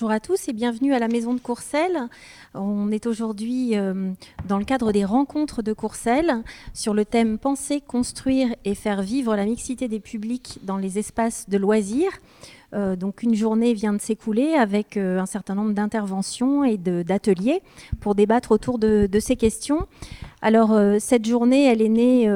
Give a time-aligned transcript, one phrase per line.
[0.00, 1.98] Bonjour à tous et bienvenue à la Maison de Courcelles.
[2.54, 4.12] On est aujourd'hui euh,
[4.46, 9.34] dans le cadre des rencontres de Courcelles sur le thème Penser, construire et faire vivre
[9.34, 12.12] la mixité des publics dans les espaces de loisirs.
[12.74, 17.60] Euh, donc une journée vient de s'écouler avec euh, un certain nombre d'interventions et d'ateliers
[17.98, 19.88] pour débattre autour de, de ces questions.
[20.42, 22.28] Alors cette journée, elle est née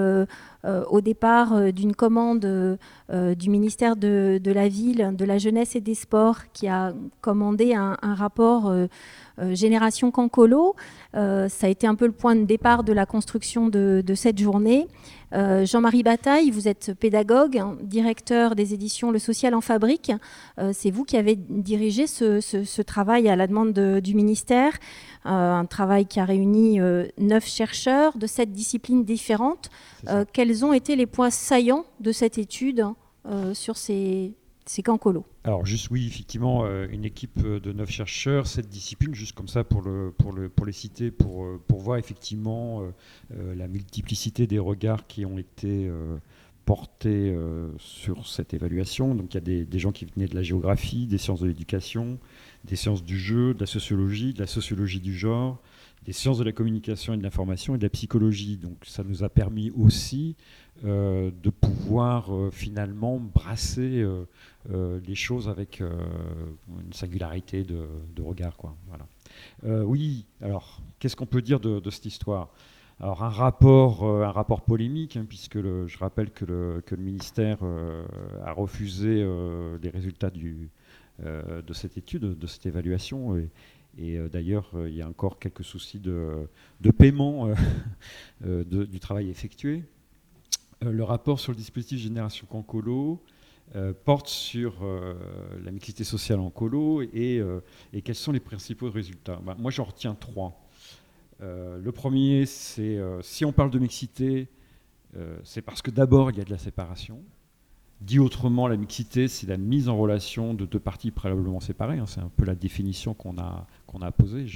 [0.64, 5.80] au départ euh, d'une commande euh, du ministère de, la Ville, de la Jeunesse et
[5.80, 8.72] des Sports, qui a commandé un, rapport
[9.52, 10.74] Génération Cancolo.
[11.14, 14.86] ça a été un peu le point de départ de la construction de, cette journée.
[15.32, 20.12] Jean-Marie Bataille, vous êtes pédagogue, hein, directeur des éditions Le Social en Fabrique.
[20.72, 24.72] C'est vous qui avez dirigé ce, travail à la demande du ministère.
[25.25, 29.70] Euh, un travail qui a réuni euh, neuf chercheurs de sept disciplines différentes.
[30.08, 32.84] Euh, quels ont été les points saillants de cette étude
[33.53, 34.33] sur ces,
[34.66, 39.48] ces cancolos alors juste oui, effectivement, une équipe de neuf chercheurs, sept disciplines, juste comme
[39.48, 42.82] ça pour, le, pour, le, pour les citer, pour, pour voir effectivement
[43.30, 45.91] la multiplicité des regards qui ont été
[46.64, 47.36] portés
[47.78, 49.16] sur cette évaluation.
[49.16, 52.20] Donc il y a des, gens qui venaient de la géographie, des sciences de l'éducation,
[52.64, 55.60] des sciences du jeu, de la sociologie, de la sociologie du genre,
[56.05, 58.56] des sciences de la communication et de l'information et de la psychologie.
[58.56, 60.36] Donc ça nous a permis aussi
[60.84, 64.03] euh, de pouvoir euh, finalement brasser
[64.69, 67.86] euh, les choses avec une singularité de,
[68.20, 68.56] regard.
[68.56, 68.75] Quoi.
[68.89, 69.84] Voilà.
[69.84, 72.48] oui, alors qu'est-ce qu'on peut dire de, cette histoire?
[73.00, 77.59] Alors un rapport, un rapport polémique, hein, puisque je rappelle que le, que le ministère
[78.44, 79.27] a refusé
[79.83, 80.70] les résultats du,
[81.20, 83.37] de cette étude, de cette évaluation.
[84.00, 86.48] Euh, d'ailleurs, euh, il y a encore quelques soucis de,
[86.98, 87.48] paiement
[88.41, 89.84] du travail effectué.
[90.80, 93.22] le rapport sur le dispositif Génération Cancolo
[94.04, 94.84] porte sur
[95.64, 97.42] la mixité sociale en colo et,
[98.04, 99.41] quels sont les principaux résultats.
[99.42, 100.60] Bah, moi, j'en retiens trois.
[101.41, 104.48] le premier, c'est si on parle de mixité,
[105.44, 107.22] c'est parce que d'abord, il y a de la séparation.
[108.06, 111.98] Dit autrement, la mixité, c'est la mise en relation de deux parties préalablement séparées.
[111.98, 112.06] Hein.
[112.06, 113.66] c'est un peu la définition qu'on a,
[114.00, 114.46] a posée.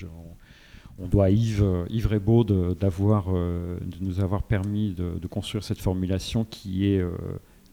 [0.98, 6.44] on, doit à Yves, Yves Rebaud euh, de, nous avoir permis de, construire cette formulation
[6.44, 7.12] qui est euh,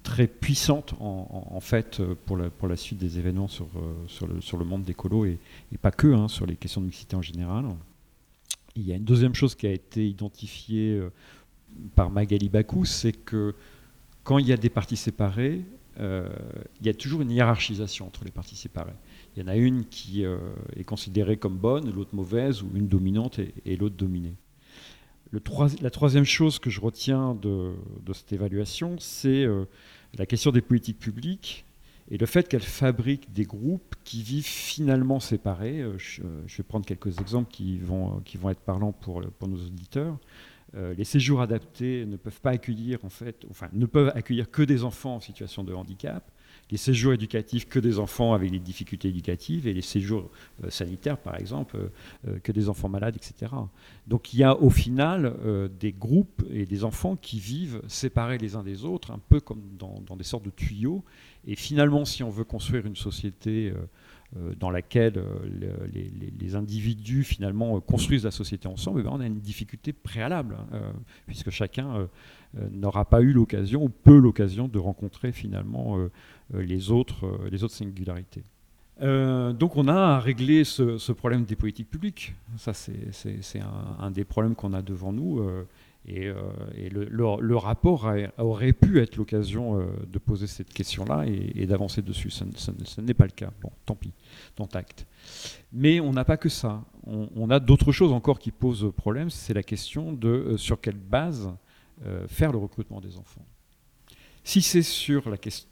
[0.04, 4.66] très puissante en, fait pour la, suite des événements sur, euh, sur, le, sur le,
[4.66, 5.40] monde des colos et,
[5.82, 7.66] pas que hein, sur les questions de mixité en général.
[8.76, 11.02] Il y a une deuxième chose qui a été identifiée
[11.96, 13.56] par Magali Bakou, c'est que
[14.24, 15.62] quand il y a des parties séparées,
[16.00, 16.28] euh,
[16.80, 18.96] il y a toujours une hiérarchisation entre les parties séparées.
[19.36, 20.38] Il y en a une qui euh,
[20.76, 24.36] est considérée comme bonne, l'autre mauvaise, ou une dominante et, l'autre dominée.
[25.32, 27.74] la troisième chose que je retiens de,
[28.14, 29.66] cette évaluation, c'est euh,
[30.18, 31.66] la question des politiques publiques
[32.12, 35.86] et le fait qu'elles fabriquent des groupes qui vivent finalement séparés.
[35.98, 40.18] Je, vais prendre quelques exemples qui vont, être parlants pour nos auditeurs.
[40.76, 44.64] Euh, les séjours adaptés ne peuvent pas accueillir, en fait, enfin, ne peuvent accueillir que
[44.64, 46.24] des enfants en situation de handicap.
[46.72, 50.32] Les séjours éducatifs que des enfants avec des difficultés éducatives et les séjours
[50.64, 51.78] euh, sanitaires, par exemple,
[52.28, 53.52] euh, que des enfants malades, etc.
[54.08, 55.34] Donc il y a au final
[55.80, 59.62] des groupes et des enfants qui vivent séparés les uns des autres, un peu comme
[59.78, 61.04] dans, des sortes de tuyaux.
[61.46, 63.74] Et finalement, si on veut construire une société
[64.60, 65.88] dans laquelle euh,
[66.40, 70.58] les, individus finalement euh, construisent la société ensemble, eh ben, on a une difficulté préalable,
[70.72, 70.80] hein,
[71.26, 72.08] puisque chacun
[72.72, 75.98] n'aura pas eu l'occasion ou peu l'occasion de rencontrer finalement
[76.54, 78.44] les autres singularités.
[79.02, 82.36] donc on a à régler ce, problème des politiques publiques.
[82.58, 83.62] Ça, c'est
[84.00, 85.44] un, des problèmes qu'on a devant nous.
[86.06, 86.36] Et, euh,
[86.90, 92.30] le, rapport aurait pu être l'occasion euh, de poser cette question-là et, d'avancer dessus.
[92.30, 93.52] Ce n'est pas le cas.
[93.62, 94.12] Bon, tant pis,
[94.56, 95.06] tant acte.
[95.72, 96.84] Mais on n'a pas que ça.
[97.06, 99.30] On, a d'autres choses encore qui posent problème.
[99.30, 101.52] C'est la question de euh, sur quelle base
[102.28, 103.46] faire le recrutement des enfants.
[104.44, 105.24] Si c'est sur,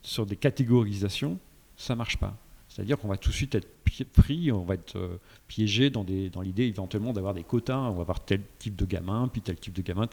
[0.01, 1.38] sur des catégorisations,
[1.75, 2.38] ça ne marche pas.
[2.71, 3.68] C'est-à-dire qu'on va tout de suite être
[4.13, 5.18] pris, on va être euh,
[5.50, 9.41] piégé dans, l'idée éventuellement d'avoir des quotas, on va avoir tel type de gamin, puis
[9.41, 10.07] tel type de gamin.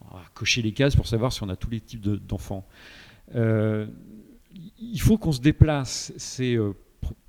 [0.00, 2.64] On va cocher les cases pour savoir si on a tous les types d'enfants.
[3.34, 3.88] Euh,
[4.78, 6.12] il faut qu'on se déplace.
[6.16, 6.74] C'est euh,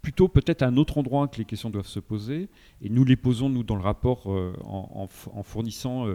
[0.04, 2.48] plutôt peut-être à un autre endroit que les questions doivent se poser.
[2.84, 5.08] Et nous les posons, nous, dans le rapport, en,
[5.44, 6.06] fournissant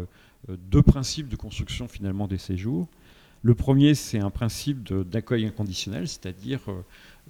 [0.49, 2.89] deux principes de construction finalement des séjours.
[3.43, 6.61] Le premier, c'est un principe d'accueil inconditionnel, c'est-à-dire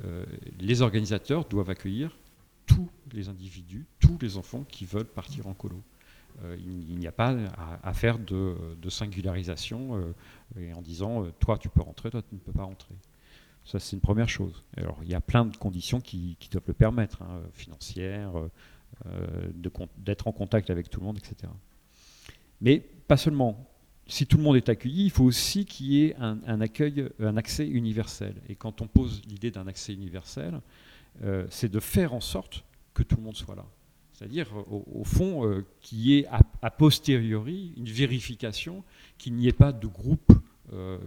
[0.04, 0.24] euh,
[0.60, 2.16] les organisateurs doivent accueillir
[2.66, 5.80] tous les individus, tous les enfants qui veulent partir en colo.
[6.44, 7.36] Euh, il, n'y a pas
[7.82, 8.56] à, faire de,
[8.88, 9.96] singularisation
[10.58, 12.94] euh, en disant toi tu peux rentrer, toi tu ne peux pas rentrer.
[13.64, 14.64] Ça, c'est une première chose.
[14.76, 18.32] Alors, il y a plein de conditions qui, doivent le permettre, hein, financières,
[19.06, 19.50] euh,
[19.98, 21.50] d'être en contact avec tout le monde, etc.
[22.60, 23.68] Mais pas seulement.
[24.06, 27.36] Si tout le monde est accueilli, il faut aussi qu'il y ait un, accueil, un
[27.36, 28.34] accès universel.
[28.48, 30.60] Et quand on pose l'idée d'un accès universel,
[31.22, 32.64] euh, c'est de faire en sorte
[32.94, 33.64] que tout le monde soit là.
[34.12, 38.84] C'est-à-dire, au, fond, euh, qu'il y ait a, posteriori une vérification
[39.18, 40.32] qu'il n'y ait pas de groupes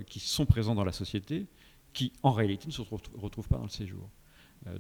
[0.08, 1.48] qui sont présents dans la société
[1.92, 4.10] qui, en réalité, ne se retrouvent pas dans le séjour.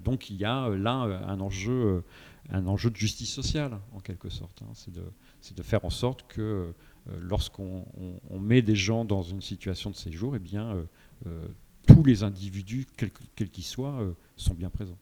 [0.04, 0.94] donc, il y a là
[1.28, 2.04] un enjeu
[2.50, 4.62] un enjeu de justice sociale, en quelque sorte.
[4.62, 4.72] Hein.
[4.74, 4.94] C'est
[5.56, 6.74] de, faire en sorte que
[7.10, 7.86] euh, lorsqu'on
[8.40, 10.84] met des gens dans une situation de séjour, eh bien, euh,
[11.28, 11.48] euh,
[11.88, 14.00] tous les individus, quels qu'ils soient,
[14.36, 14.98] sont bien présents.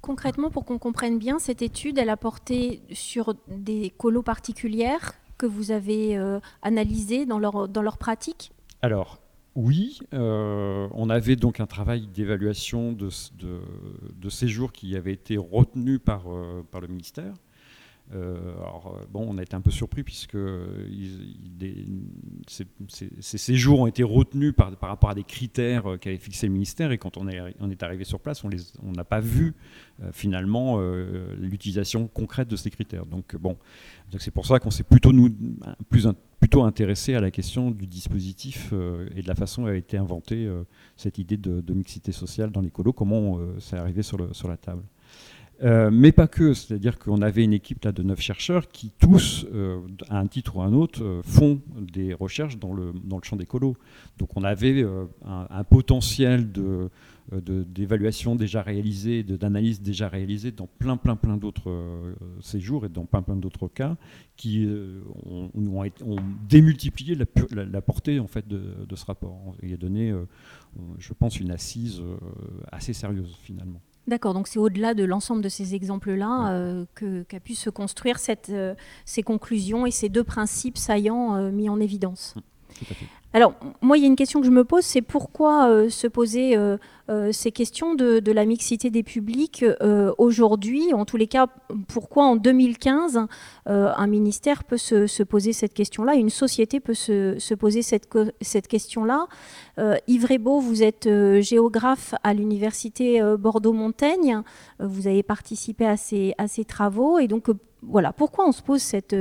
[0.00, 5.46] Concrètement, pour qu'on comprenne bien, cette étude, elle a porté sur des colos particulières que
[5.46, 6.18] vous avez
[6.62, 8.52] analysées dans leur, dans leur pratique?
[8.80, 9.22] Alors,
[9.54, 15.98] oui, euh, on avait donc un travail d'évaluation de, de, séjour qui avait été retenu
[15.98, 17.34] par, euh, par le ministère.
[18.14, 20.36] Euh, alors, bon, on a été un peu surpris puisque
[22.46, 26.98] ces, séjours ont été retenus par, rapport à des critères qu'avait fixé le ministère et
[26.98, 29.54] quand on est, arrivé sur place, on n'a pas vu
[30.12, 30.78] finalement
[31.38, 33.06] l'utilisation concrète de ces critères.
[33.06, 33.56] Donc, bon,
[34.18, 39.28] c'est pour ça qu'on s'est plutôt, intéressé à la question du dispositif euh, et de
[39.28, 40.64] la façon dont a été inventée euh,
[40.96, 44.82] cette idée de, mixité sociale dans l'écolo, comment euh, c'est arrivé sur la table.
[45.62, 49.46] Mais pas que, c'est-à-dire qu'on avait une équipe là, de neuf chercheurs qui tous,
[50.08, 53.36] à un titre ou à un autre, font des recherches dans le, dans le champ
[53.36, 53.76] d'écolo.
[54.18, 54.84] Donc on avait
[55.24, 56.48] un, potentiel
[57.32, 62.88] euh, d'évaluation déjà réalisée, d'analyse déjà réalisée dans plein, plein, plein d'autres euh, séjours et
[62.88, 63.96] dans plein, plein d'autres cas
[64.36, 66.16] qui euh, ont, ont,
[66.48, 70.12] démultiplié la, portée en fait de, ce rapport et a donné,
[70.98, 72.02] je pense, une assise
[72.70, 73.80] assez sérieuse finalement.
[74.08, 78.52] D'accord, donc c'est au-delà de l'ensemble de ces exemples-là qu'a pu se construire cette,
[79.04, 82.34] ces conclusions et ces deux principes saillants mis en évidence.
[83.34, 86.06] Alors, moi, il y a une question que je me pose, c'est pourquoi euh, se
[86.06, 86.76] poser euh,
[87.08, 89.64] euh, ces questions de, la mixité des publics
[90.18, 90.92] aujourd'hui?
[90.92, 91.46] En tous les cas,
[91.88, 93.26] pourquoi en 2015,
[93.66, 98.08] un ministère peut se, poser cette question-là, une société peut se, poser cette,
[98.40, 99.26] cette question-là?
[100.06, 101.08] Yves Rebaud, vous êtes
[101.40, 104.42] géographe à l'université Bordeaux-Montaigne,
[104.78, 107.48] vous avez participé à ces, à ces travaux, et donc
[107.82, 109.16] voilà, pourquoi on se pose cette,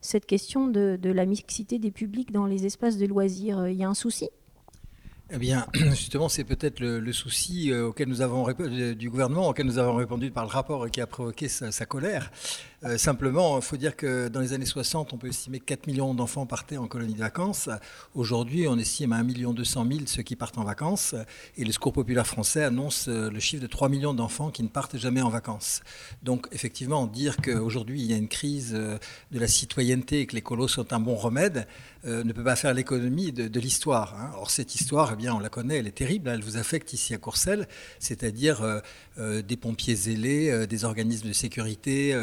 [0.00, 3.88] cette question de, la mixité des publics dans les espaces de loisirs Il y a
[3.88, 4.28] un souci?
[5.30, 9.66] Eh bien, justement, c'est peut-être le, souci euh, auquel nous avons euh, du gouvernement auquel
[9.66, 12.30] nous avons répondu par le rapport qui a provoqué sa colère.
[12.84, 15.86] Euh, simplement, il faut dire que dans les années 60, on peut estimer que 4
[15.86, 17.70] millions d'enfants partaient en colonie de vacances.
[18.14, 21.14] Aujourd'hui, on estime à 1 200 000 ceux qui partent en vacances.
[21.56, 24.68] Et le Secours populaire français annonce euh, le chiffre de 3 millions d'enfants qui ne
[24.68, 25.80] partent jamais en vacances.
[26.22, 28.98] Donc, effectivement, dire qu'aujourd'hui, il y a une crise euh,
[29.30, 31.66] de la citoyenneté et que les colos sont un bon remède
[32.06, 34.14] ne peut pas faire l'économie de, l'histoire.
[34.20, 34.32] Hein.
[34.36, 36.28] Or, cette histoire, eh bien, on la connaît, elle est terrible.
[36.28, 37.66] Elle vous affecte ici à Courcelles,
[37.98, 38.82] c'est-à-dire
[39.16, 42.14] des pompiers zélés, des organismes de sécurité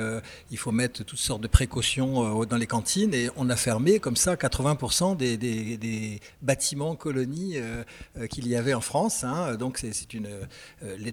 [0.52, 4.00] il faut mettre toutes sortes de précautions euh, dans les cantines et on a fermé
[4.00, 7.84] comme ça 80% des, bâtiments colonies euh,
[8.18, 9.24] euh, qu'il y avait en France.
[9.24, 9.56] Hein.
[9.56, 10.28] Donc c'est une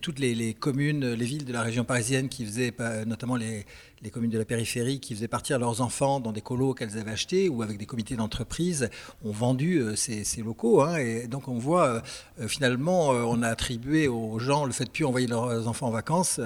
[0.02, 2.74] toutes les, les, communes, les villes de la région parisienne qui faisaient
[3.06, 3.64] notamment les,
[4.02, 7.10] les communes de la périphérie qui faisaient partir leurs enfants dans des colos qu'elles avaient
[7.10, 8.90] achetés ou avec des comités d'entreprise
[9.24, 10.82] ont vendu euh, ces, locaux.
[10.82, 10.96] Hein.
[10.96, 12.00] et donc on voit euh,
[12.40, 15.90] euh, finalement, on a attribué aux gens le fait de plus envoyer leurs enfants en
[15.90, 16.40] vacances,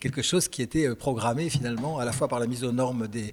[0.00, 3.32] quelque chose qui était programmé finalement à la fois par la mise aux normes des,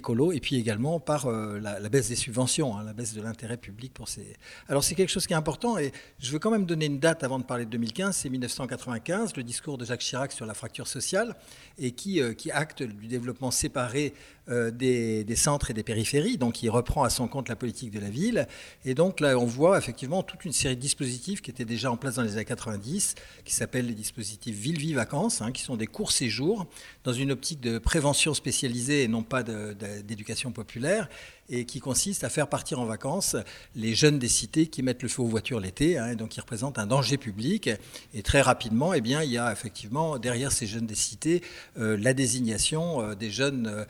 [0.00, 3.92] colos et puis également par la, baisse des subventions, hein, la baisse de l'intérêt public
[3.92, 4.34] pour ces.
[4.68, 7.24] Alors c'est quelque chose qui est important et je veux quand même donner une date
[7.24, 10.86] avant de parler de 2015, c'est 1995, le discours de Jacques Chirac sur la fracture
[10.86, 11.34] sociale
[11.78, 14.12] et qui, qui acte du développement séparé
[14.50, 17.98] euh, des, centres et des périphéries, donc il reprend à son compte la politique de
[17.98, 18.46] la ville.
[18.84, 21.96] Et donc là, on voit effectivement toute une série de dispositifs qui étaient déjà en
[21.96, 25.86] place dans les années 90, qui s'appellent les dispositifs Ville-Vie Vacances, hein, qui sont des
[25.86, 26.66] courts séjours
[27.04, 31.08] dans une optique de prévention spécialisée et non pas d'éducation populaire
[31.50, 33.36] et qui consiste à faire partir en vacances
[33.76, 36.40] les jeunes des cités qui mettent le feu aux voitures l'été, hein, et donc qui
[36.40, 37.70] représentent un danger public.
[38.14, 41.42] Et très rapidement, eh bien, il y a effectivement derrière ces jeunes des cités
[41.78, 43.86] euh, la désignation euh, des jeunes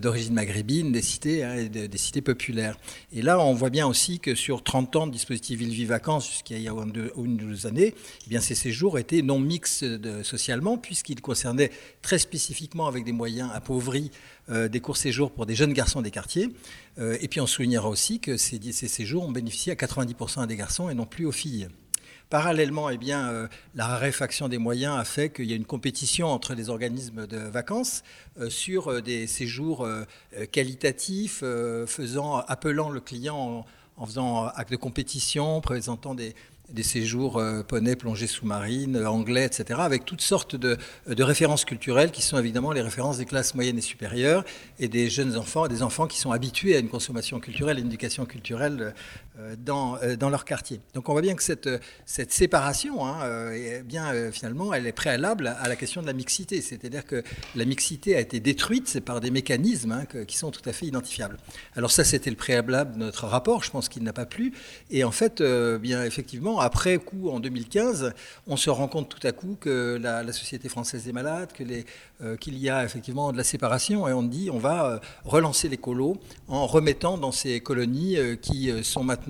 [0.00, 2.78] d'origine maghrébine des cités, hein, des, cités populaires.
[3.12, 6.56] Et là, on voit bien aussi que sur 30 ans de dispositif Ville-Vie Vacances, jusqu'à
[6.56, 7.94] il y a une, deux années,
[8.26, 9.84] eh bien, ces séjours étaient non mixtes
[10.22, 11.70] socialement, puisqu'ils concernaient
[12.02, 14.10] très spécifiquement avec des moyens appauvris
[14.48, 16.50] euh, des courts séjours pour des jeunes garçons des quartiers.
[16.98, 20.46] Euh, et puis on soulignera aussi que ces, ces séjours ont bénéficié à 90% à
[20.46, 21.68] des garçons et non plus aux filles.
[22.28, 26.54] Parallèlement, eh bien, la raréfaction des moyens a fait qu'il y a une compétition entre
[26.54, 28.02] les organismes de vacances
[28.48, 29.88] sur des séjours
[30.50, 31.44] qualitatifs,
[31.86, 33.64] faisant, appelant le client
[33.96, 36.34] en, faisant acte de compétition, présentant des,
[36.82, 42.22] séjours euh, poney, plongée sous-marine, euh, anglais, etc., avec toutes sortes de, références culturelles qui
[42.22, 44.44] sont évidemment les références des classes moyennes et supérieures
[44.78, 48.26] et des jeunes enfants, des enfants qui sont habitués à une consommation culturelle, une éducation
[48.26, 48.90] culturelle euh,
[49.58, 50.80] dans, dans leur quartier.
[50.94, 51.68] Donc on voit bien que cette,
[52.04, 53.52] cette séparation, hein,
[53.84, 57.22] bien, finalement, elle est préalable à la question de la mixité, c'est-à-dire que
[57.54, 61.36] la mixité a été détruite par des mécanismes hein, qui sont tout à fait identifiables.
[61.74, 64.52] Alors ça, c'était le préalable de notre rapport, je pense qu'il n'a pas plu,
[64.90, 68.12] et en fait, bien effectivement, après coup, en 2015,
[68.46, 71.50] on se rend compte tout à coup que la, Société française est malade,
[72.22, 75.68] euh, qu'il y a effectivement de la séparation, et on dit on va euh, relancer
[75.68, 76.16] les colos
[76.48, 79.25] en remettant dans ces colonies euh, qui sont maintenant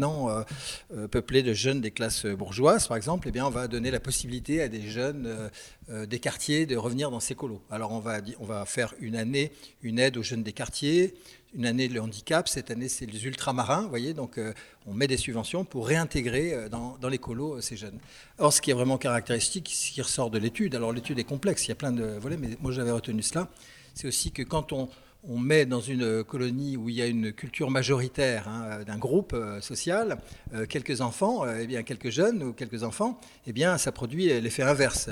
[1.11, 4.63] peuplées de jeunes des classes bourgeoises, par exemple, eh bien, on va donner la possibilité
[4.63, 5.51] à des jeunes
[5.89, 7.63] des quartiers de revenir dans ces colos.
[7.71, 11.15] Alors on va, on va faire une année une aide aux jeunes des quartiers,
[11.55, 14.53] une année le handicap, cette année c'est les ultramarins, vous voyez, donc euh,
[14.87, 17.99] on met des subventions pour réintégrer euh, dans, dans les colos euh, ces jeunes.
[18.39, 21.67] Or, ce qui est vraiment caractéristique, ce qui ressort de l'étude, alors l'étude est complexe,
[21.67, 23.49] il y a plein de volets, mais moi j'avais retenu cela,
[23.95, 24.89] c'est aussi que quand on,
[25.29, 29.33] on met dans une colonie où il y a une culture majoritaire hein, d'un groupe
[29.33, 30.19] euh, social
[30.55, 34.27] euh, quelques enfants, euh, eh bien quelques jeunes ou quelques enfants, eh bien ça produit
[34.41, 35.09] l'effet inverse.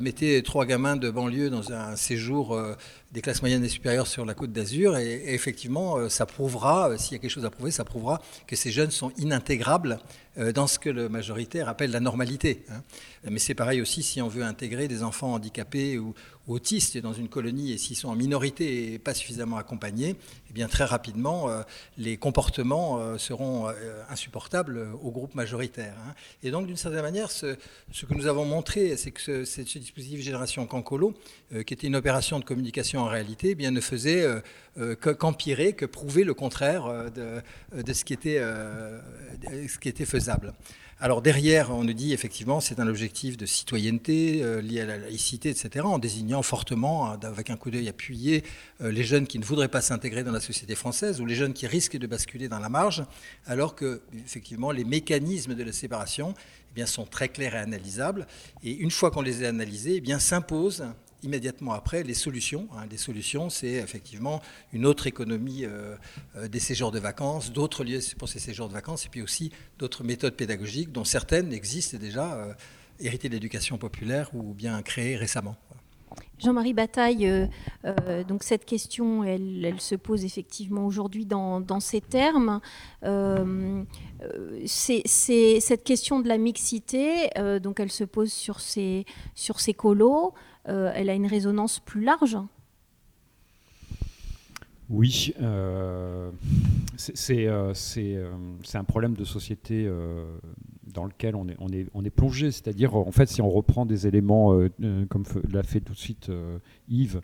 [0.00, 2.58] mettez trois gamins de banlieue dans un séjour
[3.12, 7.16] des classes moyennes et supérieures sur la côte d'Azur et, effectivement ça prouvera, s'il y
[7.16, 9.98] a quelque chose à prouver, ça prouvera que ces jeunes sont inintégrables
[10.54, 12.64] dans ce que le majoritaire appelle la normalité.
[12.70, 12.82] Hein.
[13.30, 16.14] Mais c'est pareil aussi si on veut intégrer des enfants handicapés ou,
[16.46, 20.16] autistes dans une colonie et s'ils sont en minorité et pas suffisamment accompagnés,
[20.50, 21.62] eh bien très rapidement, euh,
[21.96, 25.94] les comportements euh, seront euh, insupportables au groupe majoritaire.
[26.06, 26.14] Hein.
[26.42, 30.20] Et donc, d'une certaine manière, ce, que nous avons montré, c'est que ce, ce, dispositif
[30.20, 31.14] Génération Cancolo,
[31.66, 34.26] qui était une opération de communication en réalité, eh bien, ne faisait
[35.18, 37.42] qu'empirer, que prouver le contraire de,
[37.92, 38.12] ce qui
[39.88, 40.54] était faisable.
[41.00, 44.96] Alors derrière, on nous dit effectivement c'est un objectif de citoyenneté euh, lié à la
[44.96, 48.44] laïcité, etc., en désignant fortement, hein, avec un coup d'œil appuyé,
[48.80, 51.52] euh, les jeunes qui ne voudraient pas s'intégrer dans la société française ou les jeunes
[51.52, 53.04] qui risquent de basculer dans la marge,
[53.46, 56.32] alors que effectivement les mécanismes de la séparation
[56.70, 58.26] eh bien, sont très clairs et analysables.
[58.62, 60.00] Et une fois qu'on les a analysés, eh
[61.24, 62.68] immédiatement après les solutions.
[62.72, 62.86] Hein.
[62.90, 65.96] Les solutions, c'est effectivement une autre économie euh,
[66.36, 69.50] euh, des séjours de vacances, d'autres lieux pour ces séjours de vacances, et puis aussi
[69.78, 72.54] d'autres méthodes pédagogiques dont certaines existent déjà, euh,
[73.00, 75.56] héritées de l'éducation populaire ou bien créées récemment.
[76.38, 77.48] Jean-Marie Bataille,
[78.28, 82.60] donc cette question, elle, se pose effectivement aujourd'hui dans, ces termes.
[84.66, 87.30] c'est cette question de la mixité,
[87.62, 90.34] donc elle se pose sur ces, sur ces colos.
[90.68, 92.38] Euh, elle a une résonance plus large
[94.90, 96.30] oui, euh,
[97.30, 99.90] euh, c'est un problème de société
[100.94, 102.50] dans lequel on est, on est, on est plongé.
[102.50, 104.58] C'est-à-dire, en fait, si on reprend des éléments,
[105.08, 106.30] comme l'a fait tout de suite
[106.88, 107.20] Yves,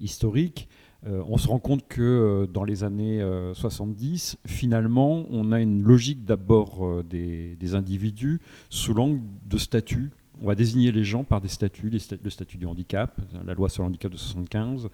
[0.00, 0.68] historiques,
[1.04, 7.02] on se rend compte que dans les années 70, finalement, on a une logique d'abord
[7.04, 10.10] des, individus sous l'angle de statut
[10.42, 13.82] on va désigner les gens par des statuts, le statut du handicap, la loi sur
[13.82, 14.88] le handicap de 75,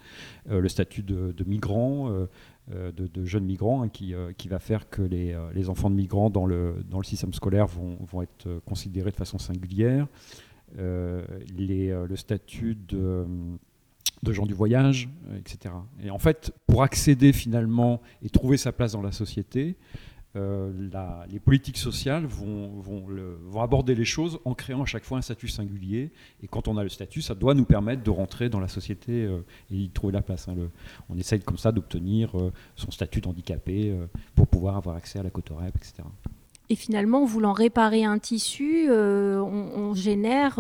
[0.50, 2.26] euh, le statut de, migrants, euh,
[2.70, 4.14] euh, de, jeunes migrants, hein, qui,
[4.48, 8.60] va faire que les, enfants de migrants dans le, dans système scolaire vont, vont être
[8.66, 10.06] considérés de façon singulière,
[10.76, 13.26] le statut de
[14.22, 15.74] de gens du voyage, etc.
[16.02, 19.76] Et en fait, pour accéder finalement et trouver sa place dans la société,
[20.34, 20.70] euh,
[21.30, 23.06] les politiques sociales vont,
[23.60, 26.10] aborder les choses en créant à chaque fois un statut singulier.
[26.42, 29.24] Et quand on a le statut, ça doit nous permettre de rentrer dans la société
[29.24, 30.48] euh, et y trouver la place.
[30.48, 30.54] Hein.
[31.08, 33.94] on essaye comme ça d'obtenir euh, son statut d'handicapé
[34.34, 36.02] pour pouvoir avoir accès à la cotorep, etc.
[36.68, 40.58] Et finalement, en voulant réparer un tissu, on, génère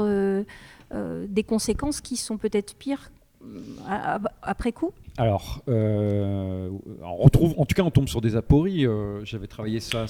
[0.92, 3.10] des conséquences qui sont peut-être pires
[4.42, 4.92] après coup?
[5.18, 6.70] Alors, euh,
[7.02, 8.86] on retrouve, en tout cas, on tombe sur des apories.
[8.86, 10.06] Euh, j'avais travaillé ça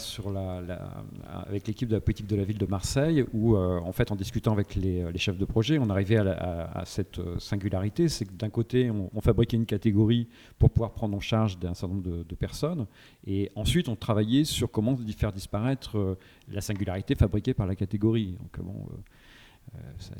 [1.49, 4.17] avec l'équipe de la politique de la ville de Marseille, où, euh, en fait, en
[4.17, 8.91] discutant avec les, chefs de projet, on arrivait à, cette singularité, c'est que d'un côté,
[8.91, 12.87] on, fabriquait une catégorie pour pouvoir prendre en charge d'un certain nombre de, personnes,
[13.27, 16.17] et ensuite, on travaillait sur comment faire disparaître
[16.49, 18.37] la singularité fabriquée par la catégorie.
[18.41, 18.87] Donc, bon,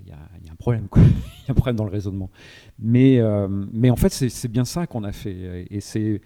[0.01, 0.19] il y, a
[0.51, 2.31] un problème, dans le raisonnement.
[2.79, 3.49] Mais, euh,
[3.91, 5.67] en fait, c'est bien ça qu'on a fait.
[5.71, 6.21] Et c'est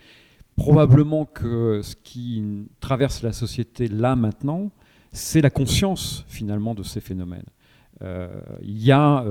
[0.56, 4.70] probablement que ce qui traverse la société là maintenant,
[5.12, 7.46] c'est la conscience finalement de ces phénomènes.
[8.00, 9.24] Il y a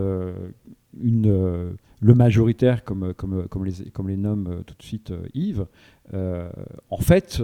[0.99, 3.13] une, le majoritaire, comme,
[3.65, 5.65] les, comme les nomme tout de suite Yves,
[6.13, 7.41] en fait,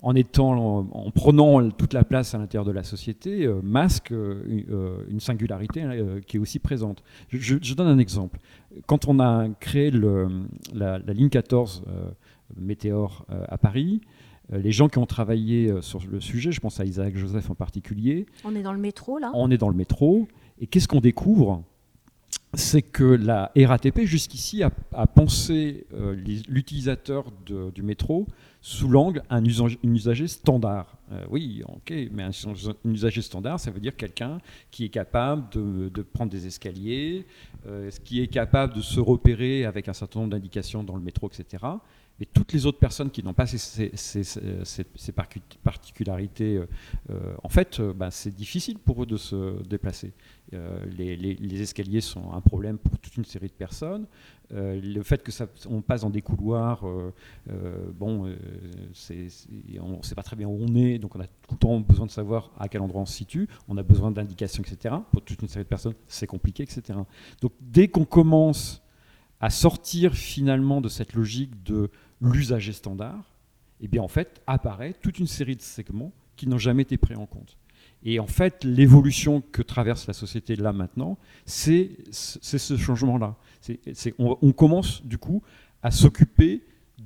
[0.00, 4.64] en, étant, en, prenant toute la place à l'intérieur de la société, euh, masque euh,
[4.70, 5.84] euh, une singularité
[6.26, 7.02] qui est aussi présente.
[7.30, 8.38] Je, donne un exemple.
[8.86, 10.28] Quand on a créé le,
[10.72, 11.84] la, ligne 14
[12.56, 14.00] Météor à Paris,
[14.50, 18.26] les gens qui ont travaillé sur le sujet, je pense à Isaac Joseph en particulier.
[18.44, 19.30] On est dans le métro là?
[19.34, 20.26] On est dans le métro.
[20.60, 21.62] Et qu'est-ce qu'on découvre?
[22.54, 24.70] C'est que la RATP jusqu'ici a,
[25.06, 25.86] pensé
[26.48, 28.26] l'utilisateur du métro
[28.60, 30.96] sous l'angle un usager standard.
[31.12, 32.30] Euh, oui, ok, mais un,
[32.84, 34.38] usager standard, ça veut dire quelqu'un
[34.70, 37.26] qui est capable de, prendre des escaliers,
[37.66, 41.28] euh, qui est capable de se repérer avec un certain nombre d'indications dans le métro,
[41.28, 41.64] etc.
[42.20, 43.92] Mais toutes les autres personnes qui n'ont pas ces,
[45.62, 46.60] particularités,
[47.10, 50.12] euh, en fait, bah, c'est difficile pour eux de se déplacer.
[50.52, 54.06] Les, escaliers sont un problème pour toute une série de personnes.
[54.54, 57.12] Euh, le fait que ça, on passe dans des couloirs, euh,
[57.50, 61.52] euh, bon, on ne sait pas très bien où on est, donc on a tout
[61.52, 64.62] le temps besoin de savoir à quel endroit on se situe, on a besoin d'indications,
[64.62, 64.94] etc.
[65.12, 66.98] Pour toute une série de personnes, c'est compliqué, etc.
[67.42, 68.82] Donc dès qu'on commence
[69.40, 73.24] à sortir finalement de cette logique de l'usager standard,
[73.80, 77.14] eh bien en fait apparaît toute une série de segments qui n'ont jamais été pris
[77.14, 77.56] en compte.
[78.04, 83.36] Et en fait, l'évolution que traverse la société là maintenant, c'est ce changement-là.
[84.18, 85.42] on, commence du coup
[85.82, 86.62] à s'occuper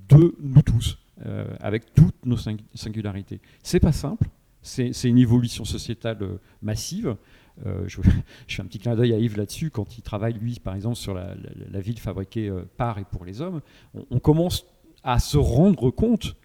[0.08, 2.36] de nous tous, euh, avec toutes nos
[2.74, 3.40] singularités.
[3.62, 4.28] C'est pas simple,
[4.60, 7.16] c'est une évolution sociétale euh, massive.
[7.66, 8.00] Euh, je,
[8.48, 11.14] fais un petit clin d'œil à Yves là-dessus, quand il travaille, lui, par exemple, sur
[11.14, 11.34] la,
[11.80, 13.60] ville fabriquée par et pour les hommes.
[14.10, 14.66] On, commence
[15.04, 16.36] à se rendre compte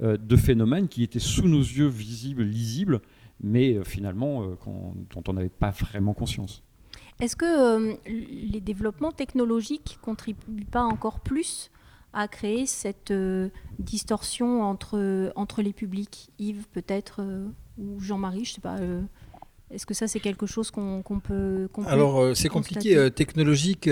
[0.00, 3.00] de phénomènes qui étaient sous nos yeux visibles, lisibles,
[3.42, 4.56] mais euh, finalement euh,
[5.14, 6.62] dont on n'avait pas vraiment conscience.
[7.20, 11.70] Est-ce que euh, les développements technologiques contribuent pas encore plus
[12.12, 13.12] à créer cette
[13.78, 16.30] distorsion entre, entre les publics?
[16.38, 17.22] Yves, peut-être,
[17.78, 18.76] ou Jean-Marie, je ne sais pas.
[19.70, 23.10] Est-ce que ça, c'est quelque chose qu'on peut, qu Alors, c'est compliqué.
[23.10, 23.90] technologique.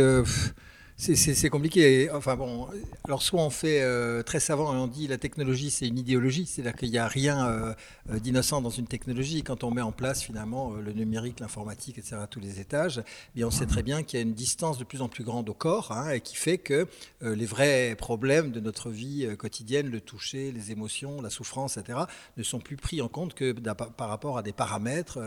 [1.02, 2.10] C'est compliqué.
[2.12, 2.68] Enfin bon,
[3.02, 6.46] alors soit on fait euh, très savant et on dit la technologie c'est une idéologie,
[6.46, 7.74] c'est-à-dire qu'il n'y a rien euh,
[8.10, 9.42] euh, d'innocent dans une technologie.
[9.42, 12.18] Quand on met en place finalement le numérique, l'informatique, etc.
[12.22, 14.78] à tous les étages, eh bien on sait très bien qu'il y a une distance
[14.78, 16.86] de plus en plus grande au corps hein, et qui fait que
[17.20, 21.98] les vrais problèmes de notre vie quotidienne, le toucher, les émotions, la souffrance, etc.
[22.36, 25.18] ne sont plus pris en compte que par rapport à des paramètres,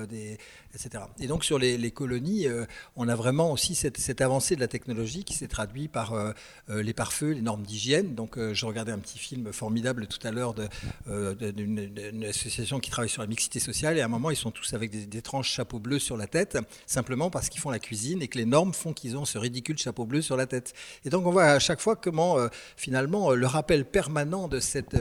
[0.74, 1.04] etc.
[1.20, 2.48] Et donc sur les, colonies,
[2.96, 5.50] on a vraiment aussi cette, cette avancée de la technologie qui s'est
[5.92, 6.32] par euh,
[6.70, 8.16] euh, les pare-feux, les normes d'hygiène.
[8.16, 10.54] Donc, euh, je regardais un petit film formidable tout à l'heure
[11.08, 13.98] d'une association qui travaille sur la mixité sociale.
[13.98, 16.58] Et à un moment, ils sont tous avec des, étranges chapeaux bleus sur la tête,
[16.86, 19.78] simplement parce qu'ils font la cuisine et que les normes font qu'ils ont ce ridicule
[19.78, 20.74] chapeau bleu sur la tête.
[21.06, 22.38] Et donc, on voit à chaque fois comment,
[22.76, 24.96] finalement, le rappel permanent de cette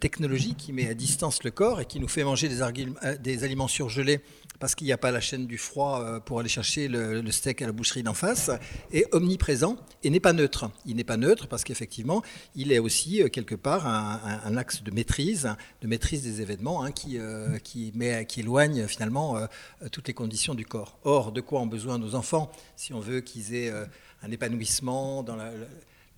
[0.00, 4.20] technologie qui met à distance le corps et qui nous fait manger des, aliments surgelés
[4.58, 7.66] parce qu'il n'y a pas la chaîne du froid pour aller chercher le steak à
[7.66, 8.50] la boucherie d'en face,
[8.92, 10.70] est omniprésent et n'est pas neutre.
[10.86, 12.22] Il n'est pas neutre parce qu'effectivement,
[12.54, 16.92] il est aussi euh, quelque part un, axe de maîtrise, de maîtrise des événements hein,
[16.92, 17.92] qui, euh, qui
[18.38, 19.46] éloigne finalement euh,
[19.92, 20.98] toutes les conditions du corps.
[21.04, 23.72] Or, de quoi ont besoin nos enfants si on veut qu'ils aient
[24.22, 25.52] un épanouissement dans la,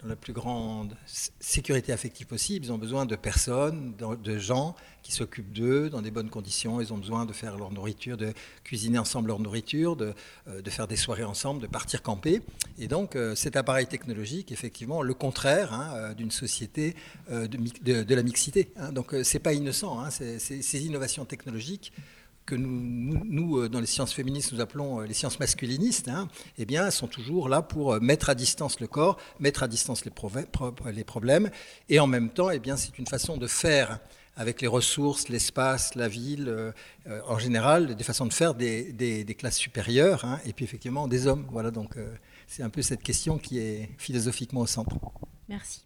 [0.04, 0.96] la plus grande
[1.40, 2.66] sécurité affective possible.
[2.66, 6.80] Ils ont besoin de personnes, de gens qui s'occupent d'eux dans des bonnes conditions.
[6.80, 8.32] Ils ont besoin de faire leur nourriture, de
[8.64, 10.14] cuisiner ensemble leur nourriture, de,
[10.48, 12.40] euh, faire des soirées ensemble, de partir camper.
[12.78, 16.94] Et donc euh, cet appareil technologique, effectivement, le contraire hein, euh, d'une société
[17.30, 18.72] de, la mixité.
[18.76, 18.92] Hein.
[18.92, 20.00] Donc c'est pas innocent.
[20.00, 20.10] Hein.
[20.10, 21.92] ces innovations technologiques
[22.46, 26.28] que nous, euh, dans les sciences féministes, nous appelons euh, les sciences masculinistes, hein,
[26.58, 30.04] eh bien, sont toujours là pour euh, mettre à distance le corps, mettre à distance
[30.04, 30.10] les,
[31.04, 31.50] problèmes,
[31.88, 34.00] et en même temps, eh bien, c'est une façon de faire
[34.36, 36.72] avec les ressources, l'espace, la ville,
[37.28, 41.26] en général, des façons de faire des, des, classes supérieures, hein, et puis effectivement des
[41.26, 41.44] hommes.
[41.50, 41.96] Voilà, donc
[42.46, 44.96] c'est un peu cette question qui est philosophiquement au centre.
[45.50, 45.84] Merci.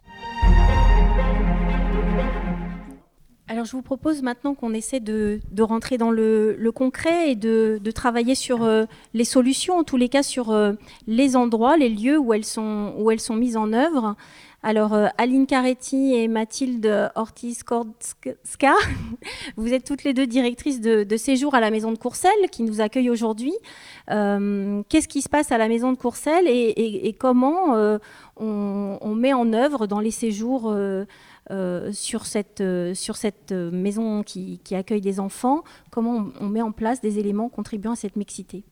[3.48, 8.34] Alors je vous propose maintenant qu'on essaie de, rentrer dans le, concret et de, travailler
[8.34, 10.72] sur euh, les solutions, en tous les cas sur euh,
[11.06, 14.16] les endroits, les lieux où elles sont, où elles sont mises en œuvre.
[14.64, 18.74] Alors euh, Aline Caretti et Mathilde Ortiz-Kordska,
[19.56, 22.80] vous êtes toutes les deux directrices de, séjour à la Maison de Courcelles qui nous
[22.80, 23.54] accueille aujourd'hui.
[24.08, 27.98] Qu'est-ce qui se passe à la Maison de Courcelles et, comment
[28.36, 30.74] on, met en œuvre dans les séjours
[31.92, 32.62] sur, cette,
[32.94, 37.92] sur cette maison qui, accueille des enfants, comment on met en place des éléments contribuant
[37.92, 38.64] à cette mixité?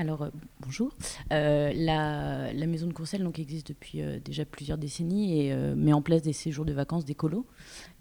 [0.00, 0.94] Alors, euh, bonjour.
[1.32, 6.02] Euh, la, maison de Courcelles donc, existe depuis euh, déjà plusieurs décennies et met en
[6.02, 7.46] place des séjours de vacances des colos.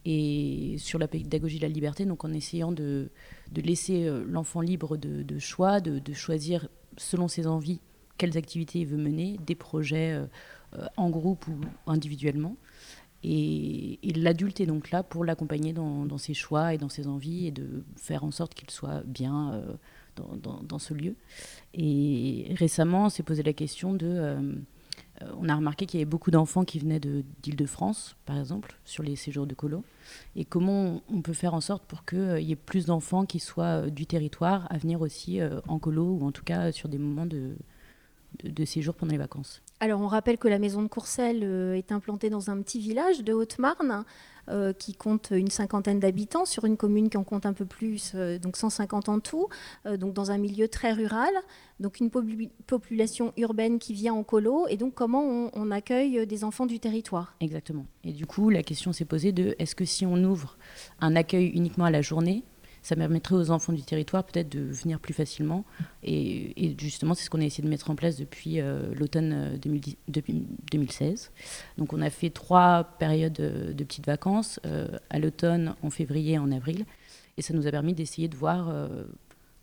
[0.06, 3.10] Et sur la pédagogie de la liberté, donc en essayant de,
[3.56, 7.82] laisser l'enfant libre de, choix, de, choisir selon ses envies
[8.18, 10.18] quelles activités il veut mener, des projets
[10.96, 12.56] en groupe ou individuellement.
[13.24, 17.52] Et, l'adulte est donc là pour l'accompagner dans, ses choix et dans ses envies et
[17.52, 19.64] de faire en sorte qu'il soit bien
[20.64, 21.16] dans, ce lieu.
[21.74, 24.08] Et récemment, on s'est posé la question de...
[24.08, 24.54] Euh,
[25.24, 29.04] euh, on a remarqué qu'il y avait beaucoup d'enfants qui venaient d'Île-de-France, par exemple, sur
[29.04, 29.84] les séjours de colo.
[30.36, 33.40] Et comment on peut faire en sorte pour qu'il euh, y ait plus d'enfants qui
[33.40, 37.26] soient du territoire à venir aussi en colo, ou en tout cas sur des moments
[37.26, 37.56] de,
[38.44, 39.62] de, séjour pendant les vacances?
[39.80, 43.34] Alors on rappelle que la maison de Courcelles est implantée dans un petit village de
[43.34, 44.06] Haute-Marne
[44.50, 48.14] euh, qui compte une cinquantaine d'habitants sur une commune qui en compte un peu plus,
[48.16, 49.50] euh, donc 150 en tout,
[49.86, 51.34] euh, donc dans un milieu très rural,
[51.82, 56.66] donc une population urbaine qui vient en colo, et donc comment on accueille des enfants
[56.66, 57.36] du territoire.
[57.42, 57.86] Exactement.
[58.06, 60.58] Et du coup, la question s'est posée de est-ce que si on ouvre
[61.02, 62.46] un accueil uniquement à la journée,
[62.88, 65.66] ça permettrait aux enfants du territoire peut-être de venir plus facilement.
[66.04, 71.32] Et, justement, c'est ce qu'on a essayé de mettre en place depuis euh, l'automne 2016.
[71.36, 71.42] Euh,
[71.78, 74.62] Donc on a fait trois périodes euh, de petites vacances,
[75.10, 76.86] à l'automne, en février et en avril.
[77.36, 78.74] Et ça nous a permis d'essayer de voir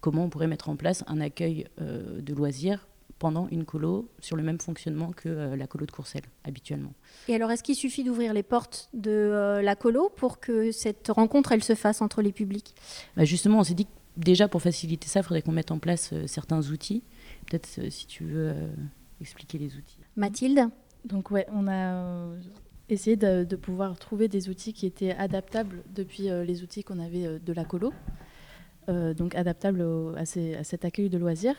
[0.02, 2.86] comment on pourrait mettre en place un accueil de loisirs
[3.18, 6.92] pendant une colo sur le même fonctionnement que euh, la colo de Courcelles habituellement.
[7.28, 11.08] Et alors, est-ce qu'il suffit d'ouvrir les portes de euh, la colo pour que cette
[11.08, 12.74] rencontre, elle se fasse entre les publics?
[13.16, 15.78] Bah Justement, on s'est dit que déjà pour faciliter ça, il faudrait qu'on mette en
[15.78, 17.02] place euh, certains outils.
[17.46, 18.54] Peut-être si tu veux
[19.20, 19.98] expliquer les outils.
[20.16, 20.68] Mathilde?
[21.04, 22.26] Donc ouais, on a
[22.88, 27.52] essayé de, pouvoir trouver des outils qui étaient adaptables depuis les outils qu'on avait de
[27.52, 27.92] la colo.
[28.88, 29.82] donc adaptables
[30.16, 30.24] à, à,
[30.64, 31.56] cet accueil de loisirs.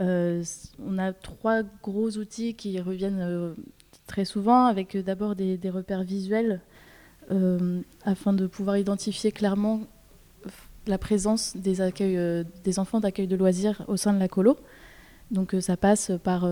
[0.00, 0.42] Euh,
[0.84, 3.54] on a trois gros outils qui reviennent euh,
[4.06, 6.60] très souvent, avec euh, d'abord des, repères visuels,
[8.04, 9.80] afin de pouvoir identifier clairement
[10.86, 14.58] la présence des, accueils, des enfants d'accueil de loisirs au sein de la colo.
[15.30, 16.46] Donc ça passe par,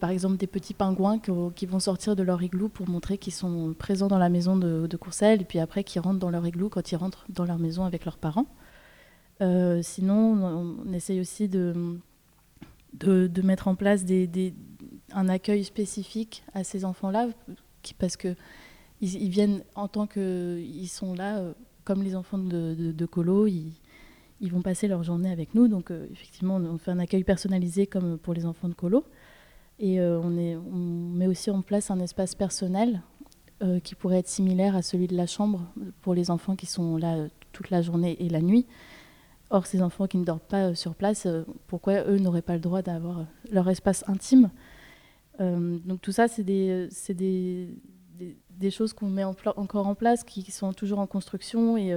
[0.00, 3.76] par exemple, des petits pingouins qui, vont sortir de leur igloo pour montrer qu'ils sont
[3.78, 6.68] présents dans la maison de, de, Courcelles, et puis après qui rentrent dans leur igloo
[6.68, 8.46] quand ils rentrent dans leur maison avec leurs parents.
[9.82, 12.00] sinon, on essaye aussi de
[12.94, 14.04] de, mettre en place
[15.12, 17.28] un accueil spécifique à ces enfants-là,
[17.98, 18.34] parce que
[19.00, 21.52] ils, viennent en tant qu'ils sont là, euh,
[21.84, 23.72] comme les enfants de, colo, ils,
[24.50, 25.68] vont passer leur journée avec nous.
[25.68, 29.04] Donc euh, effectivement, on fait un accueil personnalisé comme pour les enfants de colo.
[29.78, 33.02] Et euh, on, met aussi en place un espace personnel
[33.82, 35.62] qui pourrait être similaire à celui de la chambre
[36.02, 38.66] pour les enfants qui sont là toute la journée et la nuit.
[39.54, 42.54] Or, ces enfants qui ne dorment pas euh, sur place, euh, pourquoi eux n'auraient pas
[42.54, 44.50] le droit d'avoir euh, leur espace intime?
[45.38, 46.88] Donc tout ça, c'est des,
[48.70, 51.92] choses qu'on met encore en place, qui, sont toujours en construction et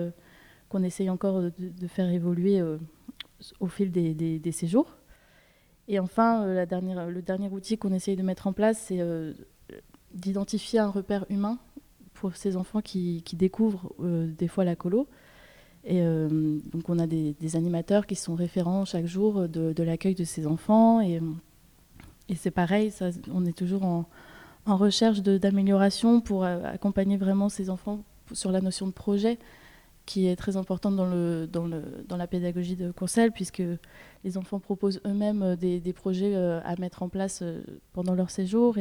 [0.70, 2.64] qu'on essaye encore de, faire évoluer
[3.60, 4.98] au fil des, séjours.
[5.88, 9.02] Et enfin, le dernier outil qu'on essaye de mettre en place, c'est
[10.16, 11.60] d'identifier un repère humain
[12.16, 15.08] pour ces enfants qui découvrent des fois la colo
[15.84, 20.24] et euh, donc on a des, animateurs qui sont référents chaque jour de, l'accueil de
[20.24, 21.02] ces enfants.
[21.02, 21.22] Et,
[22.36, 22.94] c'est pareil,
[23.34, 24.06] on est toujours en,
[24.66, 29.40] recherche d'amélioration pour accompagner vraiment ces enfants sur la notion de projet
[30.08, 33.62] qui est très importante dans, la pédagogie de Courcelles, puisque
[34.24, 37.62] les enfants proposent eux-mêmes des, des, projets euh, à mettre en place euh,
[37.94, 38.78] pendant leur séjour.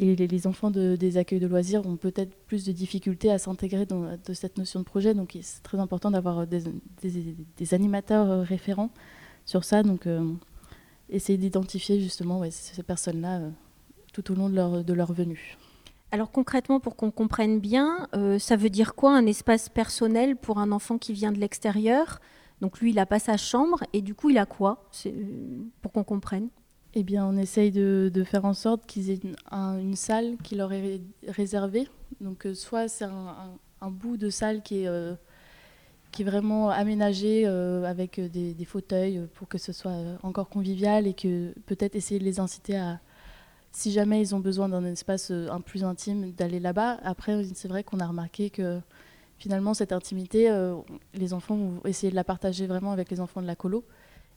[0.00, 4.16] Et les, enfants des accueils de loisirs ont peut-être plus de difficultés à s'intégrer dans
[4.32, 5.12] cette notion de projet.
[5.12, 8.90] Donc c'est très important d'avoir des, animateurs euh, référents
[9.44, 9.82] sur ça.
[9.82, 10.32] Donc euh,
[11.10, 13.50] essayer d'identifier justement ces personnes-là euh,
[14.12, 15.56] tout au long de leur venue.
[16.12, 18.08] Alors concrètement, pour qu'on comprenne bien,
[18.38, 22.20] ça veut dire quoi un espace personnel pour un enfant qui vient de l'extérieur?
[22.62, 24.88] Donc lui, il n'a pas sa chambre et du coup, il a quoi?
[25.82, 26.48] Pour qu'on comprenne
[26.98, 29.20] eh bien, on essaye de, faire en sorte qu'ils aient
[29.52, 31.86] une, salle qui leur est réservée.
[32.20, 35.14] Donc, euh, soit c'est un, bout de salle qui est, euh,
[36.18, 41.94] vraiment aménagé euh, avec des, fauteuils pour que ce soit encore convivial et que peut-être
[41.94, 42.98] essayer de les inciter à,
[43.70, 46.98] si jamais ils ont besoin d'un espace un plus intime, d'aller là-bas.
[47.04, 48.80] Après, c'est vrai qu'on a remarqué que
[49.38, 50.50] finalement, cette intimité,
[51.14, 53.84] les enfants vont essayer de la partager vraiment avec les enfants de la colo.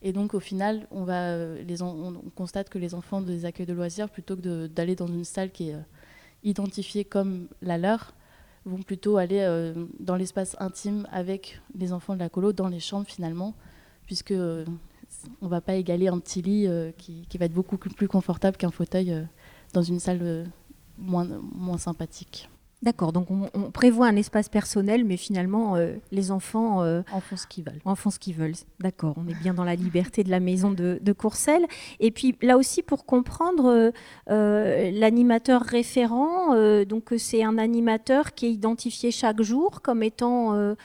[0.01, 4.35] Et donc, au final, euh, on, constate que les enfants des accueils de loisirs, plutôt
[4.35, 5.75] que d'aller dans une salle qui est,
[6.43, 8.13] identifiés comme la leur
[8.65, 12.79] vont plutôt aller euh, dans l'espace intime avec les enfants de la colo, dans les
[12.79, 13.55] chambres finalement,
[14.05, 14.65] puisque euh,
[15.41, 18.71] on va pas égaler un petit lit euh, qui, va être beaucoup plus confortable qu'un
[18.71, 19.27] fauteuil
[19.73, 20.45] dans une salle
[20.97, 22.49] moins sympathique.
[22.83, 27.37] D'accord, donc on, prévoit un espace personnel, mais finalement, euh, les enfants euh, en font
[27.37, 27.79] ce qu'ils veulent.
[27.85, 28.55] En font ce qu'ils veulent.
[28.79, 31.67] D'accord, on est bien dans la liberté de la maison de, Courcelles.
[31.99, 33.91] Et puis là aussi, pour comprendre,
[34.31, 40.75] euh, l'animateur référent, donc c'est un animateur qui est identifié chaque jour comme étant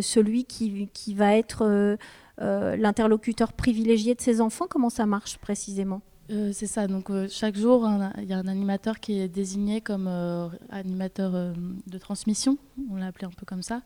[0.00, 1.96] celui qui, qui, va être
[2.38, 4.66] l'interlocuteur privilégié de ses enfants.
[4.68, 6.02] Comment ça marche précisément?
[6.30, 7.88] Euh, c'est ça, donc euh, chaque jour,
[8.18, 11.54] il y a un animateur qui est désigné comme euh, animateur
[11.86, 12.58] de transmission,
[12.90, 13.82] on l'a appelé un peu comme ça,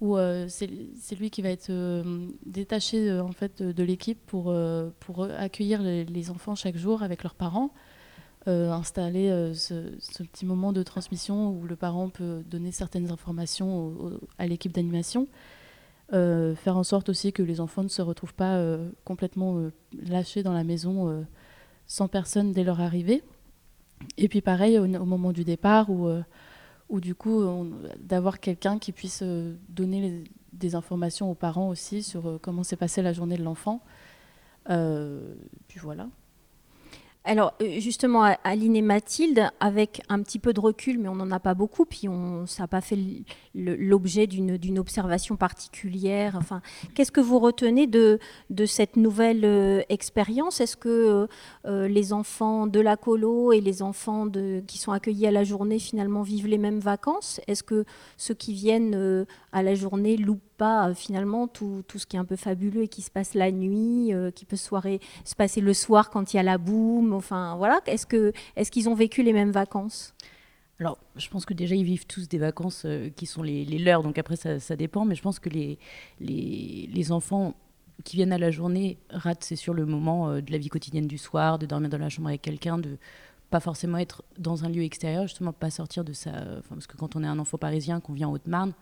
[0.00, 0.16] où
[0.48, 1.70] c'est lui qui va être
[2.44, 4.52] détaché en fait, de, l'équipe pour,
[4.98, 7.70] pour accueillir les, enfants chaque jour avec leurs parents,
[8.46, 14.72] installer ce, petit moment de transmission où le parent peut donner certaines informations à l'équipe
[14.72, 15.28] d'animation.
[16.10, 18.60] faire en sorte aussi que les enfants ne se retrouvent pas
[19.04, 21.24] complètement lâchés dans la maison
[21.86, 23.22] 100 personnes dès leur arrivée.
[24.16, 26.22] Et puis pareil au, moment du départ, où, euh,
[26.90, 27.42] du coup,
[27.98, 32.76] d'avoir quelqu'un qui puisse euh, donner des informations aux parents aussi sur euh, comment s'est
[32.76, 33.80] passée la journée de l'enfant.
[34.66, 36.08] puis voilà.
[37.24, 41.30] Alors euh, justement, Aline et Mathilde, avec un petit peu de recul, mais on n'en
[41.30, 42.98] a pas beaucoup, puis on, ça n'a pas fait
[43.54, 46.34] l'objet d'une observation particulière.
[46.36, 46.62] Enfin,
[46.94, 48.18] Qu'est-ce que vous retenez de,
[48.66, 50.60] cette nouvelle euh, expérience?
[50.60, 51.28] Est-ce que
[51.66, 54.28] euh, les enfants de la colo et les enfants
[54.66, 57.40] qui sont accueillis à la journée finalement vivent les mêmes vacances?
[57.46, 57.84] Est-ce que
[58.16, 62.36] ceux qui viennent à la journée loupent pas finalement tout, ce qui est un peu
[62.36, 66.36] fabuleux et qui se passe la nuit, qui peut se passer le soir quand il
[66.36, 67.80] y a la boum Enfin, voilà.
[67.86, 70.14] Est-ce que est-ce qu'ils ont vécu les mêmes vacances?
[70.82, 74.02] Alors, je pense que déjà, ils vivent tous des vacances euh, qui sont les, leurs,
[74.02, 75.78] donc après, ça, dépend, mais je pense que les,
[76.18, 77.54] les, enfants
[78.02, 81.06] qui viennent à la journée ratent, c'est sûr, le moment euh, de la vie quotidienne
[81.06, 82.98] du soir, de dormir dans la chambre avec quelqu'un, de
[83.50, 86.32] pas forcément être dans un lieu extérieur, justement, pas sortir de ça.
[86.68, 88.72] parce que quand on est un enfant parisien, qu'on vient en Haute-Marne,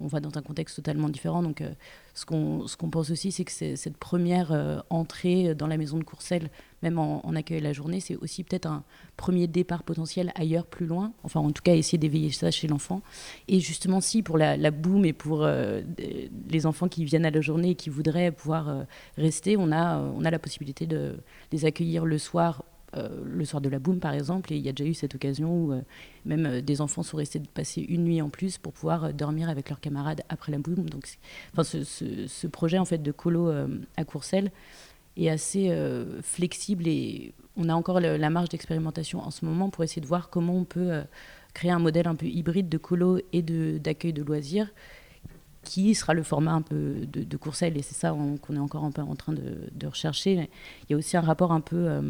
[0.00, 1.42] on va dans un contexte totalement différent.
[1.42, 1.72] Donc, euh,
[2.14, 6.50] ce qu'on pense aussi, c'est que cette première euh, entrée dans la maison de Courcelles,
[6.82, 8.84] même en, accueil la journée, c'est aussi peut-être un
[9.16, 11.12] premier départ potentiel ailleurs, plus loin.
[11.24, 13.02] Enfin, en tout cas, essayer d'éveiller ça chez l'enfant.
[13.48, 15.82] Et justement, si pour la, la boum et pour euh,
[16.48, 20.24] les enfants qui viennent à la journée et qui voudraient pouvoir rester, on a, on
[20.24, 21.16] a la possibilité de
[21.52, 22.62] les accueillir le soir
[22.96, 25.14] euh, le soir de la boum, par exemple, et il y a déjà eu cette
[25.14, 25.82] occasion où euh,
[26.24, 29.68] même euh, des enfants sont restés passer une nuit en plus pour pouvoir dormir avec
[29.68, 30.88] leurs camarades après la boum.
[30.88, 31.06] Donc,
[31.52, 33.52] enfin, ce, projet en fait de colo
[33.96, 34.50] à Courcelles
[35.16, 35.70] est assez
[36.22, 40.30] flexible et on a encore la marge d'expérimentation en ce moment pour essayer de voir
[40.30, 41.02] comment on peut
[41.54, 44.72] créer un modèle un peu hybride de colo et d'accueil de, loisirs
[45.62, 48.84] qui sera le format un peu de, de Courcelles et c'est ça qu'on est encore
[48.84, 50.48] un peu en train de, de, rechercher.
[50.88, 52.00] Il y a aussi un rapport un peu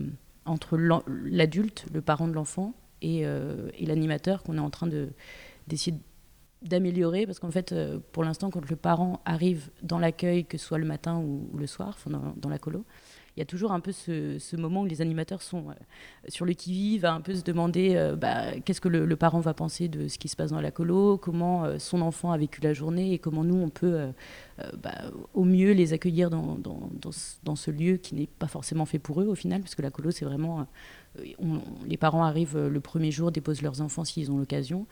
[0.49, 4.89] entre l'adulte, le parent de l'enfant, et, euh, l'animateur qu'on est en train
[5.67, 5.97] d'essayer
[6.63, 10.67] d'améliorer parce qu'en fait, euh, pour l'instant, quand le parent arrive dans l'accueil, que ce
[10.67, 12.85] soit le matin ou, le soir, dans, la colo,
[13.39, 15.73] il y a toujours un peu ce, moment où les animateurs sont euh,
[16.27, 19.87] sur le qui-vive, un peu se demander euh, bah, qu'est-ce que le, parent va penser
[19.87, 22.73] de ce qui se passe dans la colo, comment euh, son enfant a vécu la
[22.73, 24.09] journée et comment nous, on peut
[24.83, 26.59] bah, au mieux les accueillir dans,
[27.13, 30.11] ce lieu qui n'est pas forcément fait pour eux au final, parce que la colo,
[30.11, 30.67] c'est vraiment...
[31.87, 34.87] les parents arrivent le premier jour, déposent leurs enfants s'ils ont l'occasion,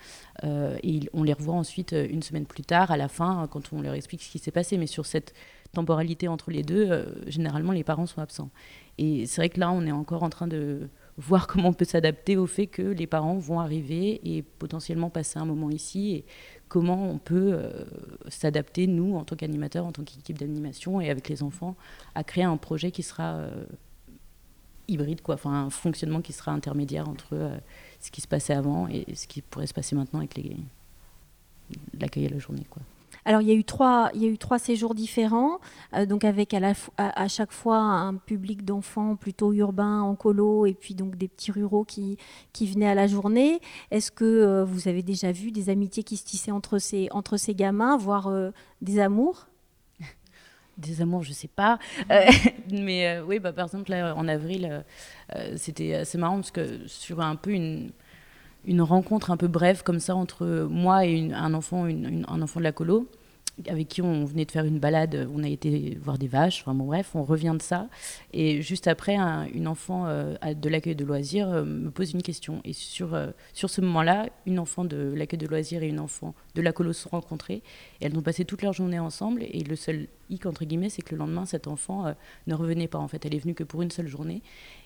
[0.44, 3.94] et on les revoit ensuite une semaine plus tard, à la fin, quand on leur
[3.94, 4.78] explique ce qui s'est passé.
[4.78, 5.35] Mais sur cette
[5.76, 8.50] temporalité entre les deux, euh, généralement les parents sont absents.
[8.98, 11.84] Et c'est vrai que là, on est encore en train de voir comment on peut
[11.84, 16.24] s'adapter au fait que les parents vont arriver et potentiellement passer un moment ici et
[16.68, 17.84] comment on peut euh,
[18.28, 21.76] s'adapter, nous, en tant qu'animateurs, en tant qu'équipe d'animation et avec les enfants,
[22.14, 23.66] à créer un projet qui sera euh,
[24.88, 27.50] hybride, quoi, enfin un fonctionnement qui sera intermédiaire entre
[28.00, 30.40] ce qui se passait avant et ce qui pourrait se passer maintenant avec
[31.98, 32.66] l'accueil à la journée.
[32.70, 32.82] Quoi.
[33.26, 35.58] Alors il y a eu trois, il y a eu trois séjours différents,
[35.94, 40.64] euh, donc avec à, la, à, chaque fois un public d'enfants plutôt urbains en colo
[40.64, 42.18] et puis donc des petits ruraux qui,
[42.52, 43.58] qui venaient à la journée.
[43.90, 47.36] Est-ce que euh, vous avez déjà vu des amitiés qui se tissaient entre ces, entre
[47.36, 49.48] ces gamins, voire euh, des amours?
[50.78, 51.80] Des amours, je sais pas.
[52.70, 54.84] mais oui, bah, par exemple, là, en avril,
[55.56, 57.90] c'était assez marrant parce que sur un peu une,
[58.66, 62.64] une rencontre un peu brève comme ça entre moi et un, enfant, un enfant de
[62.64, 63.07] la colo,
[63.69, 66.75] avec qui on venait de faire une balade, on a été voir des vaches, enfin
[66.75, 67.88] bon bref, on revient de ça.
[68.33, 72.61] Et juste après, une enfant euh, de l'accueil de loisirs euh, me pose une question.
[72.64, 76.35] Et sur, euh, sur ce moment-là, une enfant de l'accueil de loisirs et une enfant
[76.55, 77.62] de la colo se sont rencontrées.
[78.01, 79.42] Et elles ont passé toute leur journée ensemble.
[79.42, 82.14] Et le seul hic, entre guillemets, c'est que le lendemain, cette enfant
[82.47, 82.99] ne revenait pas.
[82.99, 84.42] En fait, elle est venue que pour une seule journée.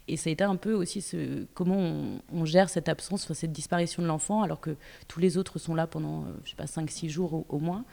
[0.07, 4.03] Et ça a été un peu aussi ce, comment on, gère cette absence, cette disparition
[4.03, 4.77] de l'enfant, alors que
[5.09, 7.85] tous les autres sont là pendant, je sais pas, 5-6 jours au moins.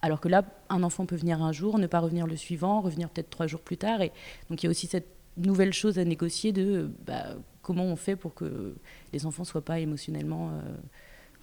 [0.00, 3.08] Alors que là, un enfant peut venir un jour, ne pas revenir le suivant, revenir
[3.10, 4.00] peut-être trois jours plus tard.
[4.00, 4.12] Et
[4.48, 8.16] donc il y a aussi cette nouvelle chose à négocier de bah, comment on fait
[8.16, 8.74] pour que
[9.12, 10.50] les enfants soient pas émotionnellement,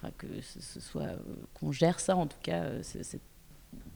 [0.04, 1.16] euh, que ce soit euh,
[1.54, 3.20] qu'on gère ça en tout cas euh, cette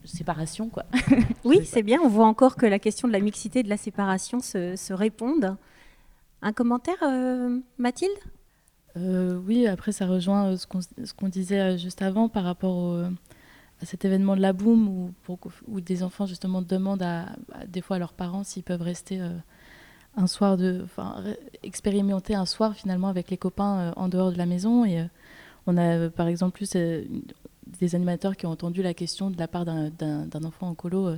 [0.05, 0.85] séparation quoi.
[1.45, 2.01] oui, c'est bien.
[2.03, 4.93] On voit encore que la question de la mixité et de la séparation se, se
[4.93, 5.57] répondent.
[6.43, 6.97] Un commentaire,
[7.77, 8.11] Mathilde?
[8.97, 13.05] Oui, après ça rejoint ce qu'on disait juste avant par rapport au
[13.83, 15.11] cet événement de la boum où,
[15.69, 17.27] où, des enfants justement demandent à,
[17.67, 19.31] des fois à leurs parents s'ils peuvent rester euh,
[20.17, 21.23] un soir de, enfin,
[21.63, 24.85] expérimenter un soir finalement avec les copains euh, en dehors de la maison.
[24.85, 25.05] Et euh,
[25.67, 29.65] on a par exemple plus des animateurs qui ont entendu la question de la part
[29.65, 31.17] d'un enfant en colo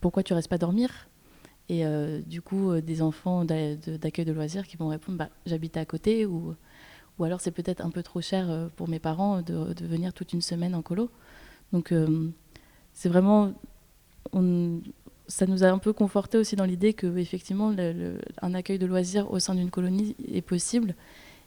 [0.00, 1.08] pourquoi tu restes pas dormir?
[1.68, 1.84] Et
[2.26, 6.56] du coup, des enfants d'accueil de loisirs qui vont répondre bah, j'habite à côté ou
[7.18, 10.32] ou alors c'est peut-être un peu trop cher euh, pour mes parents de, venir toute
[10.32, 11.10] une semaine en colo.
[11.72, 12.28] Donc euh,
[12.92, 13.52] c'est vraiment,
[15.26, 17.74] ça nous a un peu conforté aussi dans l'idée que effectivement
[18.42, 20.94] un accueil de loisirs au sein d'une colonie est possible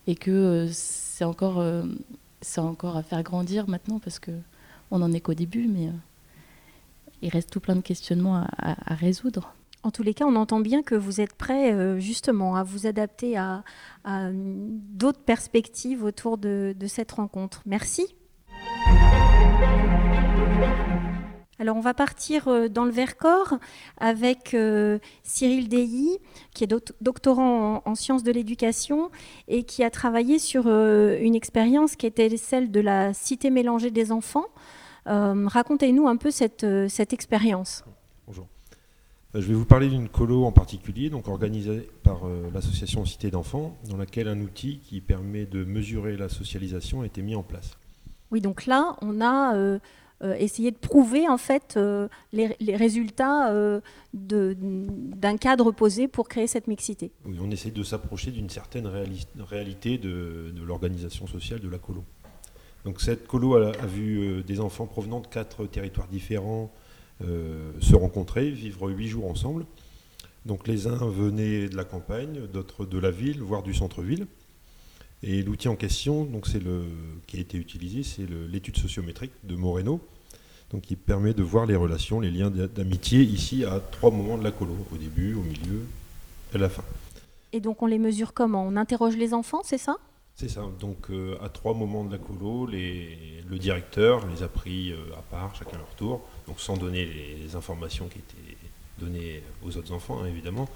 [0.08, 1.63] et que euh, c'est encore,
[2.41, 4.32] c'est encore à faire grandir maintenant parce que
[4.91, 5.89] on en est qu'au début, mais
[7.23, 9.56] il reste tout plein de questionnements à résoudre.
[9.86, 12.88] En tous les cas, on entend bien que vous êtes prêt euh, justement à vous
[12.88, 13.63] adapter à,
[14.34, 17.62] d'autres perspectives autour de, cette rencontre.
[17.67, 18.15] Merci.
[21.60, 23.60] Alors on va partir euh, dans le Vercors
[23.98, 26.17] avec euh, Cyril Deilly,
[26.56, 29.12] qui est doctorant en, sciences de l'éducation
[29.48, 34.12] et qui a travaillé sur une expérience qui était celle de la cité mélangée des
[34.12, 34.48] enfants.
[35.06, 37.84] Racontez-nous un peu cette, cette expérience.
[39.36, 43.32] Euh, je vais vous parler d'une colo en particulier, donc organisée par euh, l'association Cité
[43.32, 47.43] d'enfants, dans laquelle un outil qui permet de mesurer la socialisation a été mis en
[47.43, 47.78] place.
[48.32, 49.80] Oui, donc là, on a euh,
[50.21, 51.78] essayé de prouver en fait
[52.34, 53.54] les, résultats
[54.13, 57.12] d'un cadre posé pour créer cette mixité.
[57.26, 58.88] Oui, on essaye de s'approcher d'une certaine
[59.39, 62.04] réalité de, l'organisation sociale de la colo.
[62.86, 66.71] Donc cette colo a, a vu des enfants provenant de quatre territoires différents
[67.21, 69.65] se rencontrer, vivre huit jours ensemble.
[70.45, 74.28] Donc les uns venaient de la campagne, d'autres de la ville, voire du centre-ville.
[75.23, 76.84] Et l'outil en question, donc c'est le,
[77.25, 79.99] qui a été utilisé, c'est l'étude sociométrique de Moreno,
[80.69, 84.43] donc qui permet de voir les relations, les liens d'amitié ici à trois moments de
[84.43, 85.82] la colo, au début, au milieu
[86.54, 86.84] et à la fin.
[87.54, 88.67] Et donc on les mesure comment?
[88.67, 89.97] On interroge les enfants, c'est ça?
[90.36, 90.63] C'est ça.
[90.80, 95.21] Donc euh, à trois moments de la colo, le directeur les a pris euh, à
[95.21, 98.58] part, chacun à leur tour donc sans donner les, informations qui étaient
[98.99, 100.67] données aux autres enfants, hein, évidemment,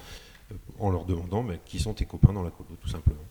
[0.52, 3.24] euh, en leur demandant qui sont tes copains dans la colo, tout simplement.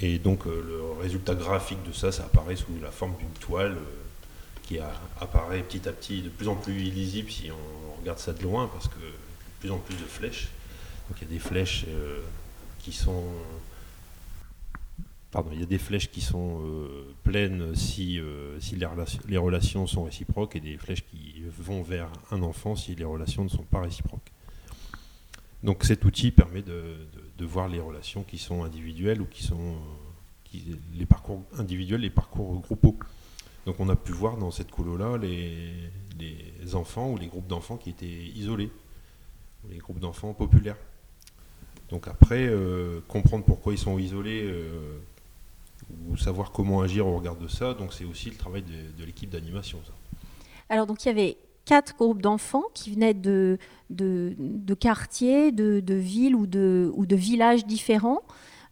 [0.00, 3.72] Et donc euh, le résultat graphique de ça, ça apparaît sous la forme d'une toile
[3.72, 3.84] euh,
[4.62, 4.78] qui
[5.20, 8.68] apparaît petit à petit de plus en plus illisible si on regarde ça de loin,
[8.68, 10.48] parce que de plus en plus de flèches.
[11.08, 11.86] Donc il y a des flèches
[12.78, 13.24] qui sont
[15.30, 18.86] Pardon, il y a des flèches qui sont euh, pleines si, euh, si les,
[19.38, 23.48] relations, sont réciproques et des flèches qui vont vers un enfant si les relations ne
[23.48, 24.32] sont pas réciproques.
[25.62, 26.96] Donc cet outil permet de,
[27.40, 29.76] voir les relations qui sont individuelles ou qui sont
[30.44, 32.98] qui, les parcours individuels, les parcours groupaux.
[33.66, 37.90] Donc on a pu voir dans cette colo-là les, enfants ou les groupes d'enfants qui
[37.90, 38.70] étaient isolés,
[39.70, 40.76] les groupes d'enfants populaires.
[41.88, 44.48] Donc après, euh, comprendre pourquoi ils sont isolés,
[46.08, 47.74] ou savoir comment agir au regard de ça.
[47.74, 49.78] Donc c'est aussi le travail de, l'équipe d'animation.
[50.68, 53.58] Alors donc il y avait quatre groupes d'enfants qui venaient de,
[53.90, 58.22] de, quartiers, de, villes ou de, ou de villages différents.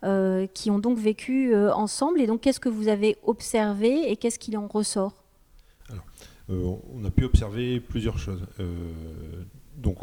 [0.04, 2.20] Euh, qui ont donc vécu euh, ensemble.
[2.20, 5.24] Et donc, qu'est-ce que vous avez observé et qu'est-ce qui en ressort?
[5.90, 6.04] Alors,
[6.50, 8.46] euh, on a pu observer plusieurs choses.
[9.76, 9.98] donc,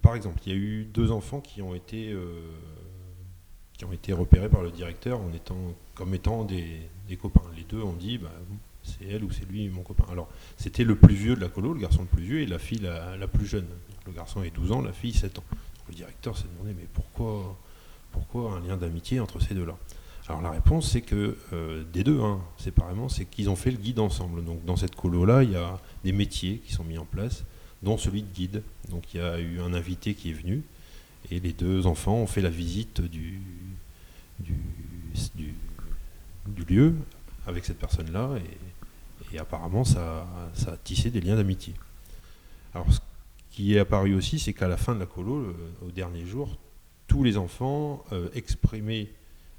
[0.00, 2.16] par exemple, il y a eu deux enfants qui ont été
[3.76, 6.88] qui ont été repérés par le directeur en étant, comme étant des,
[7.20, 7.42] copains.
[7.56, 8.32] Les deux ont dit, bah,
[8.82, 10.04] c'est elle ou c'est lui mon copain.
[10.10, 12.58] Alors, c'était le plus vieux de la colo, le garçon le plus vieux, et la
[12.58, 13.66] fille la, plus jeune.
[14.06, 15.44] le garçon est 12 ans, la fille 7 ans.
[15.88, 17.56] le directeur s'est demandé, mais pourquoi,
[18.12, 19.76] pourquoi un lien d'amitié entre ces deux-là?
[20.28, 23.76] Alors la réponse, c'est que euh, des deux, hein, séparément, c'est qu'ils ont fait le
[23.76, 24.44] guide ensemble.
[24.44, 27.44] Donc dans cette colo-là, il y a des métiers qui sont mis en place,
[27.82, 28.62] dont celui de guide.
[28.90, 30.64] Donc il y a eu un invité qui est venu,
[31.30, 33.40] et les deux enfants ont fait la visite du,
[34.40, 34.64] du,
[36.68, 36.94] lieu
[37.46, 38.30] avec cette personne-là,
[39.32, 41.74] et, apparemment ça, ça, a tissé des liens d'amitié.
[42.74, 43.00] Alors ce
[43.50, 45.54] qui est apparu aussi, c'est qu'à la fin de la colo,
[45.86, 46.56] au dernier jour,
[47.06, 49.08] tous les enfants euh, exprimaient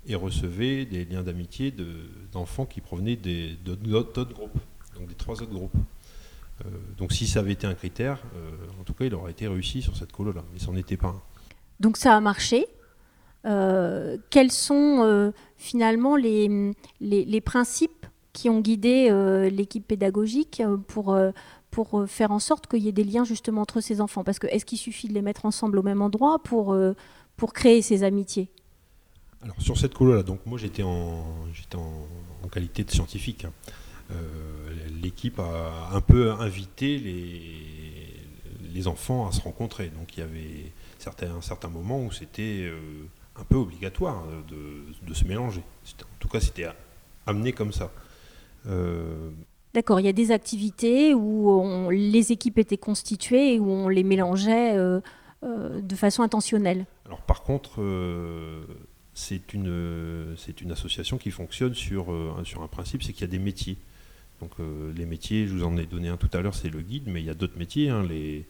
[0.06, 1.74] et recevaient des liens d'amitié
[2.32, 4.60] d'enfants qui provenaient d'autres groupes,
[4.96, 5.76] donc des trois autres groupes.
[6.66, 9.48] Euh, donc si ça avait été un critère, euh, en tout cas, il aurait été
[9.48, 11.22] réussi sur cette colo-là, mais n'en était pas un.
[11.80, 12.66] Donc ça a marché.
[14.30, 19.10] Quels sont finalement les, les, principes qui ont guidé
[19.52, 21.18] l'équipe pédagogique pour,
[21.72, 24.24] pour faire en sorte qu'il y ait des liens justement entre ces enfants?
[24.24, 26.78] Parce que est-ce qu'il suffit de les mettre ensemble au même endroit pour,
[27.38, 28.50] pour créer ces amitiés?
[29.44, 31.24] Alors sur cette colo là, donc moi j'étais en,
[32.44, 33.46] en, qualité de scientifique.
[33.46, 33.54] Hein.
[34.12, 34.70] Euh,
[35.02, 38.14] l'équipe a un peu invité les,
[38.74, 39.90] les enfants à se rencontrer.
[39.90, 42.80] Donc il y avait certains, un certain où c'était euh,
[43.40, 45.62] un peu obligatoire de, se mélanger.
[45.62, 46.68] En tout cas, c'était
[47.26, 47.92] amené comme ça.
[48.68, 49.30] Euh,
[49.74, 54.04] D'accord, il y a des activités où les équipes étaient constituées et où on les
[54.04, 54.76] mélangeait
[55.44, 56.86] de façon intentionnelle.
[57.08, 58.66] Alors par contre, euh,
[59.14, 63.32] c'est une, une association qui fonctionne sur, euh, sur un principe, c'est qu'il y a
[63.32, 63.78] des métiers.
[64.42, 66.82] Donc euh, les métiers, je vous en ai donné un tout à l'heure, c'est le
[66.82, 68.46] guide, mais il y a d'autres métiers, hein, les,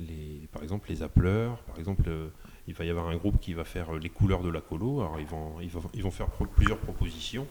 [0.00, 2.10] les, par exemple les appeleurs, par exemple
[2.66, 5.18] il va y avoir un groupe qui va faire les couleurs de la colo, alors
[5.20, 7.46] ils vont, ils vont, ils vont faire plusieurs propositions,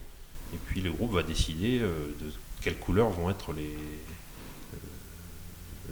[0.54, 2.32] et puis le groupe va décider de
[2.62, 3.76] quelles couleurs vont être les,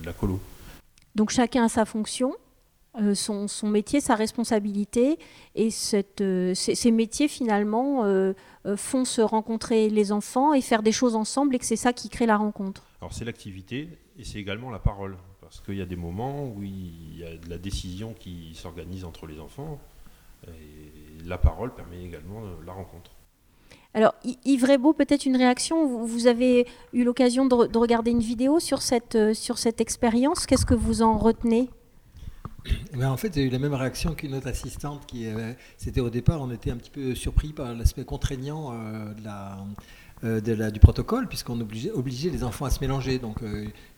[0.03, 0.39] la colo.
[1.15, 2.33] Donc chacun a sa fonction
[2.99, 5.19] euh, son, métier, sa responsabilité.
[5.55, 5.69] Et
[6.21, 8.33] euh, ces, métiers, finalement, euh,
[8.75, 12.09] font se rencontrer les enfants et faire des choses ensemble, et que c'est ça qui
[12.09, 12.87] crée la rencontre.
[13.01, 15.17] Alors c'est l'activité, et c'est également la parole.
[15.49, 19.03] Parce qu'il y a des moments où il y a de la décision qui s'organise
[19.03, 19.79] entre les enfants,
[20.47, 23.11] et la parole permet également la rencontre.
[23.95, 24.13] Alors,
[24.45, 26.05] Yves Rebaud, peut-être une réaction?
[26.05, 30.45] Vous avez eu l'occasion de, regarder une vidéo sur cette, sur cette expérience?
[30.45, 31.69] Qu'est-ce que vous en retenez?
[32.93, 35.27] Eh ben, en fait, j'ai eu la même réaction qu'une autre assistante qui,
[35.77, 39.57] c'était au départ, on était un petit peu surpris par l'aspect contraignant euh, de la,
[40.23, 43.17] euh, de la, du protocole, puisqu'on obligeait, obligeait, les enfants à se mélanger.
[43.17, 43.41] Donc,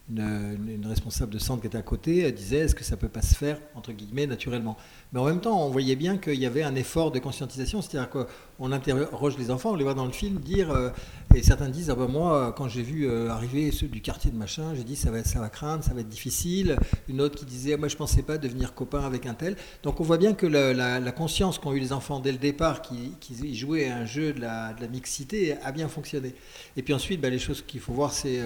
[0.08, 3.34] une, responsable de centre qui était à côté disait est-ce que ça peut pas se
[3.34, 4.76] faire entre guillemets naturellement?
[5.12, 8.26] Mais en même temps on voyait bien qu'il y avait un effort de conscientisation c'est-à-dire
[8.62, 10.90] qu'on interroge les enfants on les voit dans le film dire euh,
[11.34, 14.36] et certains disent ah ben moi quand j'ai vu euh, arriver ceux du quartier de
[14.36, 16.76] machin j'ai dit ça va ça va craindre ça va être difficile.
[17.08, 19.56] Une autre qui disait moi je pensais pas devenir copain avec un tel.
[19.82, 23.14] Donc on voit bien que la, conscience qu'ont eu les enfants dès le départ qui,
[23.54, 26.34] jouaient un jeu de la, mixité a bien fonctionné.
[26.76, 28.40] Et puis ensuite ben, les choses qu'il faut voir c'est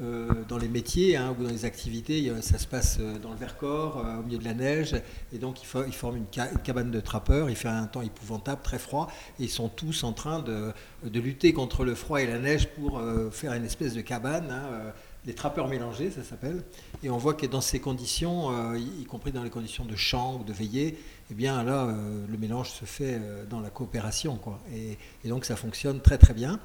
[0.00, 3.36] euh, dans les métiers Hein, ou dans les activités, ça se passe euh, dans le
[3.36, 4.94] Vercors, euh, au milieu de la neige,
[5.32, 6.26] et donc ils, forment une,
[6.62, 9.08] cabane de trappeurs, il fait un temps épouvantable, très froid,
[9.38, 10.72] et ils sont tous en train de,
[11.04, 14.50] lutter contre le froid et la neige pour euh, faire une espèce de cabane.
[14.50, 14.92] Hein,
[15.24, 16.62] les trappeurs mélangés, ça s'appelle.
[17.02, 20.44] Et on voit que dans ces conditions, y, compris dans les conditions de chant ou
[20.44, 20.96] de veillée,
[21.32, 21.92] eh bien là,
[22.28, 24.36] le mélange se fait dans la coopération.
[24.36, 24.60] Quoi.
[24.72, 24.96] Et,
[25.28, 26.60] donc ça fonctionne très très bien.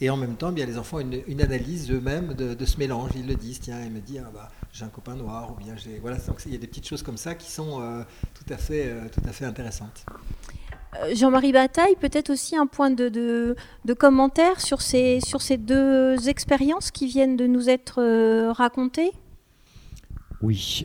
[0.00, 3.12] Et en même temps, bien, les enfants ont une, analyse eux-mêmes de, ce mélange.
[3.16, 5.74] Ils le disent, tiens, il me dit, ah, bah, j'ai un copain noir, ou bien
[5.76, 5.98] j'ai...
[6.00, 8.02] Voilà, donc il y a des petites choses comme ça qui sont euh,
[8.34, 10.04] tout, à fait, euh, tout à fait intéressantes.
[11.02, 16.28] Euh, Jean-Marie Bataille, peut-être aussi un point de, de, commentaire sur ces, sur ces deux
[16.28, 18.02] expériences qui viennent de nous être
[18.52, 19.12] racontées?
[20.42, 20.84] Oui.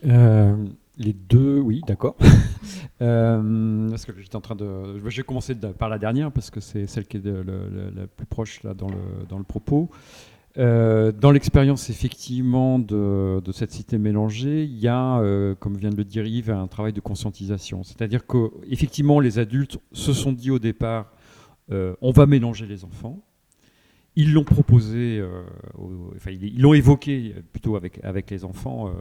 [1.02, 2.16] Les deux, oui, d'accord.
[3.02, 5.00] euh, parce que j'étais en train de.
[5.04, 8.62] Je vais commencer par la dernière parce que c'est celle qui est la plus proche
[8.62, 9.90] là dans le, dans le propos.
[10.58, 15.96] Euh, dans l'expérience effectivement de, cette cité mélangée, il y a, euh, comme vient de
[15.96, 17.84] le dire Yves, un travail de conscientisation.
[17.84, 21.12] C'est-à-dire qu'effectivement, les adultes se sont dit au départ,
[21.72, 23.20] euh, on va mélanger les enfants.
[24.18, 25.24] Ils l'ont proposé,
[26.30, 28.94] ils l'ont évoqué plutôt avec les enfants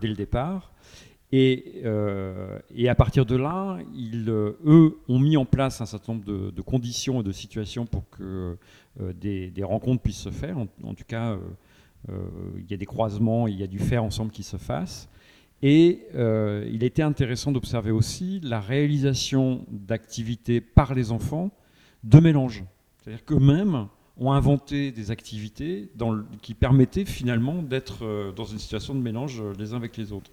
[0.00, 0.72] dès le départ.
[1.34, 6.14] Euh, et, à partir de là, ils, euh, eux, ont mis en place un certain
[6.14, 8.56] nombre de, conditions et de situations pour que
[9.00, 10.56] euh, des, rencontres puissent se faire.
[10.58, 11.36] En, tout cas,
[12.08, 15.08] il y a des croisements, il y a du faire ensemble qui se fasse.
[15.60, 21.50] Et il été intéressant d'observer aussi la réalisation d'activités par les enfants
[22.04, 22.64] de mélange.
[22.98, 25.90] C'est-à-dire qu'eux-mêmes ont inventé des activités
[26.42, 30.30] qui permettaient finalement d'être dans une situation de mélange les uns avec les autres.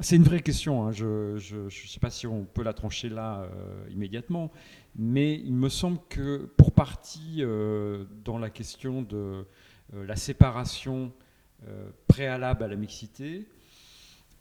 [0.00, 0.86] C'est une vraie question.
[0.86, 0.92] Hein.
[0.92, 1.34] Je
[1.64, 3.48] ne sais pas si on peut la trancher là
[3.90, 4.52] immédiatement,
[4.94, 7.42] mais il me semble que pour partie
[8.24, 9.44] dans la question de
[9.92, 11.12] la séparation
[12.06, 13.46] préalable à la mixité,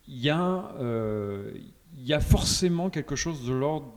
[0.07, 3.91] il y, a, forcément quelque chose de l'ordre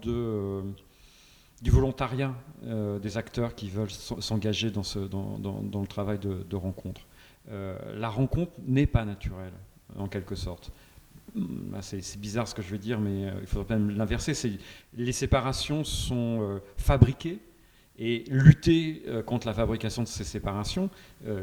[1.62, 2.34] du volontariat
[2.64, 7.02] euh, des acteurs qui veulent s'engager dans, le travail de, rencontre.
[7.50, 9.52] Euh, la rencontre n'est pas naturelle,
[9.96, 10.70] en quelque sorte.
[11.36, 14.32] Hum, c'est bizarre ce que je veux dire, mais euh, il faudrait même l'inverser.
[14.96, 17.38] Les séparations sont fabriquées
[18.00, 20.88] et lutter contre la fabrication de ces séparations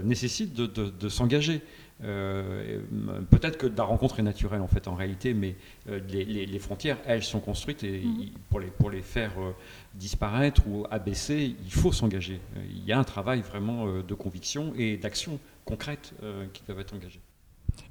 [0.03, 1.61] nécessite de, de s'engager.
[2.03, 2.81] Euh,
[3.29, 5.55] Peut-être que la rencontre est naturelle en fait en réalité, mais
[5.89, 8.29] euh, les, les, frontières, elles, sont construites et mhm.
[8.49, 9.51] pour, les, pour les faire euh,
[9.93, 12.41] disparaître ou abaisser, il faut s'engager.
[12.57, 16.13] Euh, il y a un travail vraiment de conviction et d'action concrète
[16.53, 17.21] qui doivent être engagées.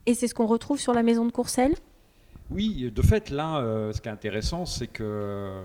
[0.06, 1.74] Et c'est ce qu'on retrouve sur la maison de Courcelles
[2.50, 5.62] oui, de fait, là, euh, ce qui est intéressant, c'est que euh,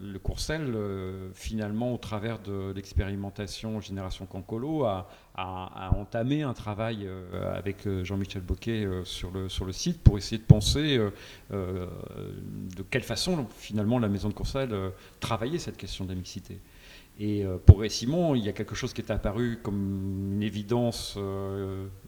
[0.00, 5.08] le Courcel, euh, finalement, au travers de l'expérimentation Génération Cancolo, a,
[5.96, 7.08] entamé un travail
[7.54, 11.00] avec Jean-Michel Boquet sur, le, sur le site pour essayer de penser
[11.50, 14.74] de quelle façon, finalement, la maison de Courcel
[15.20, 16.60] travaillait cette question de la mixité.
[17.18, 21.18] Et pour Ray Simon, il y a quelque chose qui est apparu comme une évidence,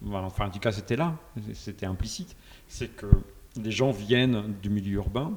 [0.07, 1.16] enfin, en tout cas, c'était là,
[1.52, 2.34] c'était implicite,
[2.68, 3.07] c'est que
[3.62, 5.32] les gens viennent du milieu urbain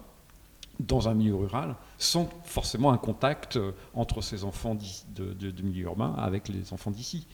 [0.79, 6.13] dans un milieu rural sans forcément un contact euh, entre ces enfants de, milieu urbain
[6.17, 7.27] avec les enfants d'ici.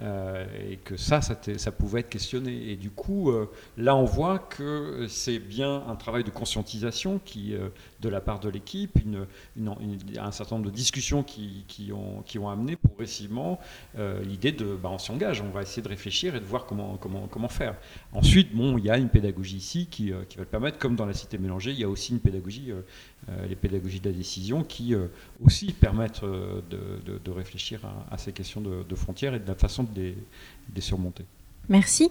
[0.00, 2.70] Euh, et que ça, ça, pouvait être questionné.
[2.70, 7.54] Et du coup, euh, là, on voit que c'est bien un travail de conscientisation qui,
[8.00, 8.98] de la part de l'équipe,
[9.56, 13.58] un certain nombre de discussions qui, qui, ont, amené progressivement
[13.96, 17.74] l'idée de, bah, on engage, on va essayer de réfléchir et de voir comment, faire.
[18.12, 21.06] Ensuite, bon, il y a une pédagogie ici qui, qui va le permettre, comme dans
[21.06, 22.72] la cité mélangée, il y a aussi une pédagogie
[23.48, 25.06] les pédagogies de la décision qui euh,
[25.42, 29.94] aussi permettent euh, de, réfléchir à, ces questions de, frontières et de la façon de
[29.94, 31.24] les, de les surmonter.
[31.68, 32.10] Merci.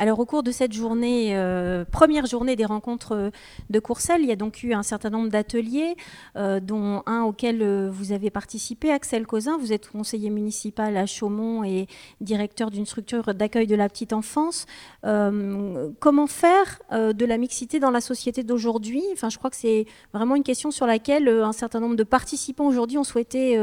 [0.00, 3.30] Alors au cours de cette journée, euh, première journée des rencontres euh,
[3.68, 5.94] de Courcelles, il y a donc eu un certain nombre d'ateliers,
[6.36, 9.58] euh, dont un auquel vous avez participé, Axel Causin.
[9.58, 11.86] Vous êtes conseiller municipal à Chaumont et
[12.22, 14.64] directeur d'une structure d'accueil de la petite enfance.
[15.02, 19.02] comment faire de la mixité dans la société d'aujourd'hui?
[19.12, 19.84] Enfin, je crois que c'est
[20.14, 23.58] vraiment une question sur laquelle un certain nombre de participants aujourd'hui ont souhaité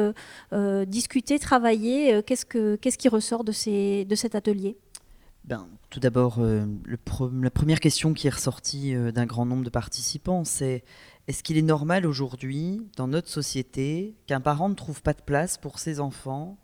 [0.86, 2.22] discuter, travailler.
[2.24, 4.78] Qu'est-ce, que, qu'est-ce qui ressort de cet atelier?
[5.48, 6.66] Ben, tout d'abord, euh,
[7.42, 10.84] la première question qui est ressortie euh, d'un grand nombre de participants, c'est
[11.30, 15.58] est-ce qu'il est normal aujourd'hui, dans notre société, qu'un parent ne trouve pas de place
[15.58, 16.58] pour ses enfants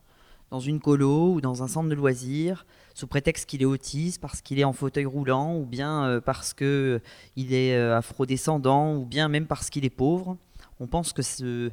[0.52, 4.42] dans une colo ou dans un centre de loisirs, sous prétexte qu'il est autiste, parce
[4.42, 7.02] qu'il est en fauteuil roulant, ou bien euh, parce qu'il
[7.36, 10.38] est afrodescendant, ou bien même parce qu'il est pauvre?
[10.82, 11.72] On pense que ce,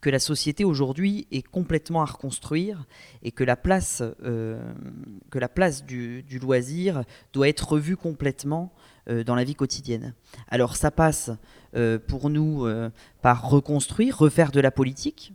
[0.00, 2.86] que la société aujourd'hui est complètement à reconstruire
[3.22, 4.72] et que la place, euh,
[5.30, 8.72] que la place du, loisir doit être revue complètement
[9.08, 10.14] euh, dans la vie quotidienne.
[10.48, 11.30] Alors ça passe
[11.74, 12.66] euh, pour nous
[13.22, 15.32] par reconstruire, refaire de la politique,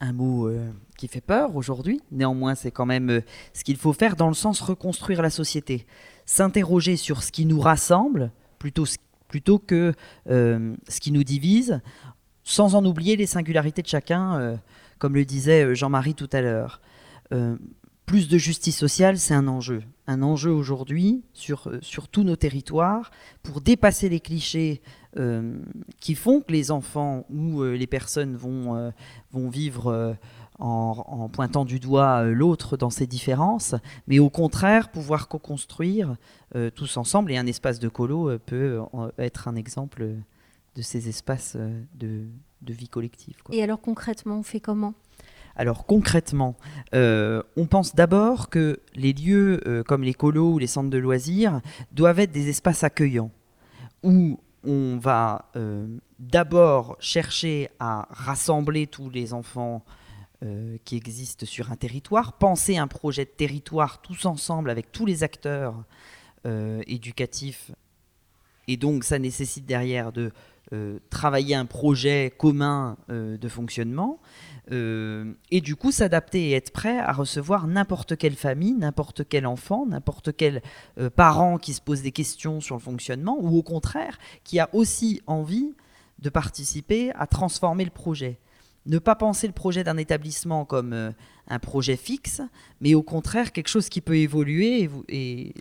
[0.00, 0.50] un mot
[0.96, 3.22] qui fait peur aujourd'hui, néanmoins c'est quand même
[3.52, 5.86] ce qu'il faut faire dans le sens reconstruire la société,
[6.26, 8.84] s'interroger sur ce qui nous rassemble plutôt,
[9.28, 9.92] plutôt que
[10.26, 11.80] ce qui nous divise
[12.44, 14.56] sans en oublier les singularités de chacun, euh,
[14.98, 16.80] comme le disait euh, Jean-Marie tout à l'heure.
[17.32, 17.56] Euh,
[18.06, 19.82] plus de justice sociale, c'est un enjeu.
[20.06, 23.10] Un enjeu aujourd'hui sur, sur tous nos territoires
[23.42, 24.82] pour dépasser les clichés
[26.00, 28.92] qui font que les enfants ou les personnes vont,
[29.30, 30.16] vont vivre
[30.58, 33.74] en, en, pointant du doigt l'autre dans ses différences,
[34.08, 36.16] mais au contraire pouvoir co-construire
[36.74, 37.30] tous ensemble.
[37.30, 38.80] Et un espace de colo peut
[39.18, 40.16] être un exemple
[40.74, 42.26] de ces espaces euh, de,
[42.72, 43.34] vie collective.
[43.50, 44.94] Et alors concrètement, on fait comment?
[45.54, 46.56] Alors concrètement,
[46.94, 50.98] euh, on pense d'abord que les lieux euh, comme les colos ou les centres de
[50.98, 51.60] loisirs
[51.92, 53.30] doivent être des espaces accueillants
[54.02, 55.50] où on va
[56.20, 59.84] d'abord chercher à rassembler tous les enfants
[60.84, 65.24] qui existent sur un territoire, penser un projet de territoire tous ensemble avec tous les
[65.24, 65.84] acteurs
[66.44, 67.72] éducatifs
[68.68, 70.32] et donc ça nécessite derrière de
[71.10, 74.20] travailler un projet commun euh, de fonctionnement
[74.70, 79.46] euh, et du coup s'adapter et être prêt à recevoir n'importe quelle famille, n'importe quel
[79.46, 80.62] enfant, n'importe quel
[81.16, 85.20] parent qui se pose des questions sur le fonctionnement ou au contraire qui a aussi
[85.26, 85.74] envie
[86.18, 88.38] de participer à transformer le projet.
[88.86, 91.12] Ne pas penser le projet d'un établissement comme euh,
[91.48, 92.42] un projet fixe,
[92.80, 94.90] mais au contraire quelque chose qui peut évoluer.
[95.08, 95.54] Et,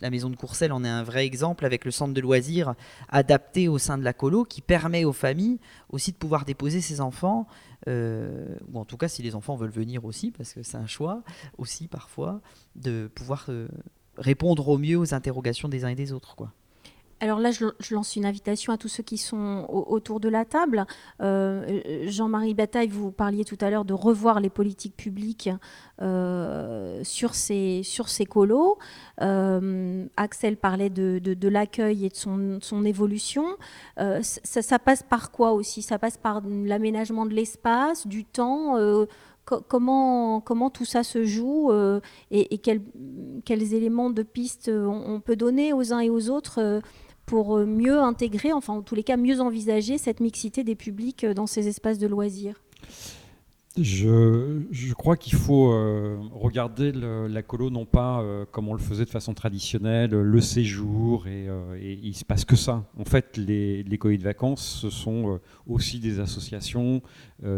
[0.00, 2.74] la maison de Courcelles en est un vrai exemple avec le centre de loisirs
[3.08, 5.58] adapté au sein de la colo qui permet aux familles
[5.90, 7.46] aussi de pouvoir déposer ses enfants,
[7.88, 10.86] euh, ou en tout cas si les enfants veulent venir aussi, parce que c'est un
[10.86, 11.22] choix
[11.56, 12.40] aussi parfois,
[12.76, 13.68] de pouvoir euh,
[14.16, 16.36] répondre au mieux aux interrogations des uns et des autres.
[17.20, 17.64] Alors là, je,
[17.94, 20.86] lance une invitation à tous ceux qui sont autour de la table.
[21.20, 25.50] Euh, Jean-Marie Bataille, vous parliez tout à l'heure de revoir les politiques publiques
[26.00, 27.82] euh, sur, ces,
[28.28, 28.78] colos.
[29.20, 32.14] Euh, Axel parlait de, l'accueil et de
[32.60, 33.44] son, évolution.
[34.22, 35.82] Ça, passe par quoi aussi?
[35.82, 38.76] Ça passe par l'aménagement de l'espace, du temps
[39.44, 41.72] comment, tout ça se joue
[42.30, 42.82] et, quels,
[43.44, 46.80] quels, éléments de piste on, peut donner aux uns et aux autres
[47.28, 51.24] pour euh, mieux intégrer, enfin en tous les cas mieux envisager cette mixité des publics
[51.24, 52.56] euh, dans ces espaces de loisirs
[53.80, 59.10] je, crois qu'il faut euh, regarder la colo non pas comme on le faisait de
[59.10, 61.46] façon traditionnelle, le séjour, et,
[61.80, 62.82] et, il se passe que ça.
[62.98, 67.02] En fait, les, les de vacances, ce sont aussi des associations,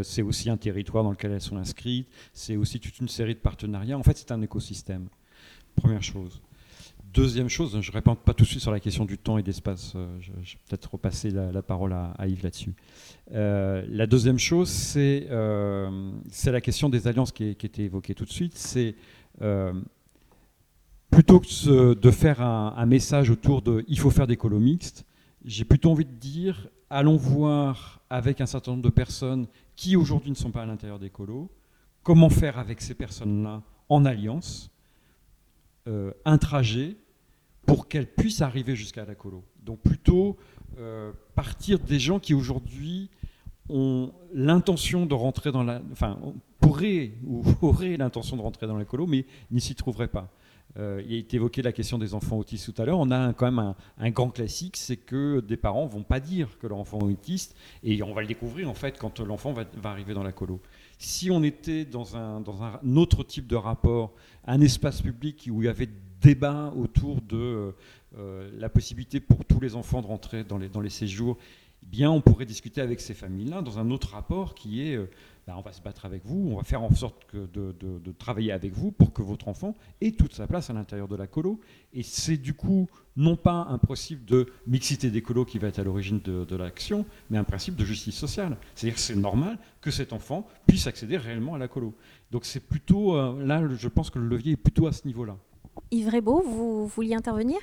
[0.02, 3.40] c'est aussi un territoire dans lequel elles sont inscrites, c'est aussi toute une série de
[3.40, 3.96] partenariats.
[3.96, 5.08] En fait, c'est un écosystème.
[5.74, 6.42] Première chose.
[7.12, 9.42] Deuxième chose, je ne réponds pas tout de suite sur la question du temps et
[9.42, 9.94] d'espace.
[9.96, 12.74] Euh, je, vais peut-être repasser la, parole à, Yves là-dessus.
[13.32, 18.24] Euh, la deuxième chose, euh, c'est la question des alliances qui, qui, était évoquée tout
[18.24, 18.56] de suite.
[18.56, 18.94] C'est
[21.10, 25.04] plutôt que de faire un, message autour de il faut faire des colos mixtes,
[25.44, 30.30] j'ai plutôt envie de dire allons voir avec un certain nombre de personnes qui aujourd'hui
[30.30, 31.50] ne sont pas à l'intérieur des colos,
[32.04, 34.70] comment faire avec ces personnes-là en alliance
[36.24, 36.96] un trajet
[37.70, 39.44] pour qu'elle puisse arriver jusqu'à la colo.
[39.62, 40.36] Donc plutôt
[40.78, 43.10] euh, partir des gens qui aujourd'hui
[43.68, 45.80] ont l'intention de rentrer dans la...
[45.92, 46.18] Enfin,
[46.58, 50.32] pourraient ou auraient l'intention de rentrer dans la colo, mais n'y s'y trouveraient pas.
[50.78, 52.98] Euh, il a été évoqué la question des enfants autistes tout à l'heure.
[52.98, 56.66] On a quand même un, grand classique, c'est que des parents vont pas dire que
[56.66, 57.54] leur enfant est autiste,
[57.84, 60.60] et on va le découvrir en fait quand l'enfant va, arriver dans la colo.
[60.98, 62.42] Si on était dans un
[62.96, 64.12] autre type de rapport,
[64.46, 65.88] un espace public où il y avait
[66.20, 67.74] débat autour de
[68.18, 71.38] euh, la possibilité pour tous les enfants de rentrer dans les, dans les séjours,
[71.82, 74.98] eh bien on pourrait discuter avec ces familles-là dans un autre rapport qui est
[75.46, 78.52] ben, on va se battre avec vous, on va faire en sorte que de, travailler
[78.52, 81.60] avec vous pour que votre enfant ait toute sa place à l'intérieur de la colo.
[81.92, 85.78] Et c'est du coup non pas un principe de mixité des colos qui va être
[85.78, 88.56] à l'origine de, l'action, mais un principe de justice sociale.
[88.74, 91.94] C'est-à-dire que c'est normal que cet enfant puisse accéder réellement à la colo.
[92.30, 95.36] Donc c'est plutôt, euh, là je pense que le levier est plutôt à ce niveau-là.
[95.90, 97.58] Yves Rebaud, vous vouliez intervenir?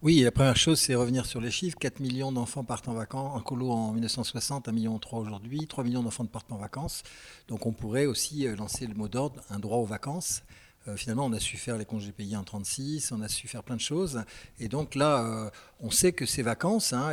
[0.00, 1.76] Oui, la première chose, c'est revenir sur les chiffres.
[1.76, 6.04] 4 millions d'enfants partent en vacances, en colo en 1960, 1,3 million aujourd'hui, 3 millions
[6.04, 7.02] d'enfants partent en vacances.
[7.48, 10.42] Donc on pourrait aussi euh, lancer le mot d'ordre, un droit aux vacances.
[10.88, 13.62] Euh, finalement, on a su faire les congés payés en 36, on a su faire
[13.62, 14.22] plein de choses.
[14.58, 17.10] Et donc là, euh, on sait que ces vacances hein,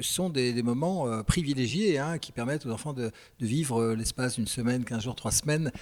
[0.00, 4.84] sont des, moments euh, privilégiés hein, qui permettent aux enfants de, vivre l'espace d'une semaine,
[4.84, 5.72] 15 jours, 3 semaines,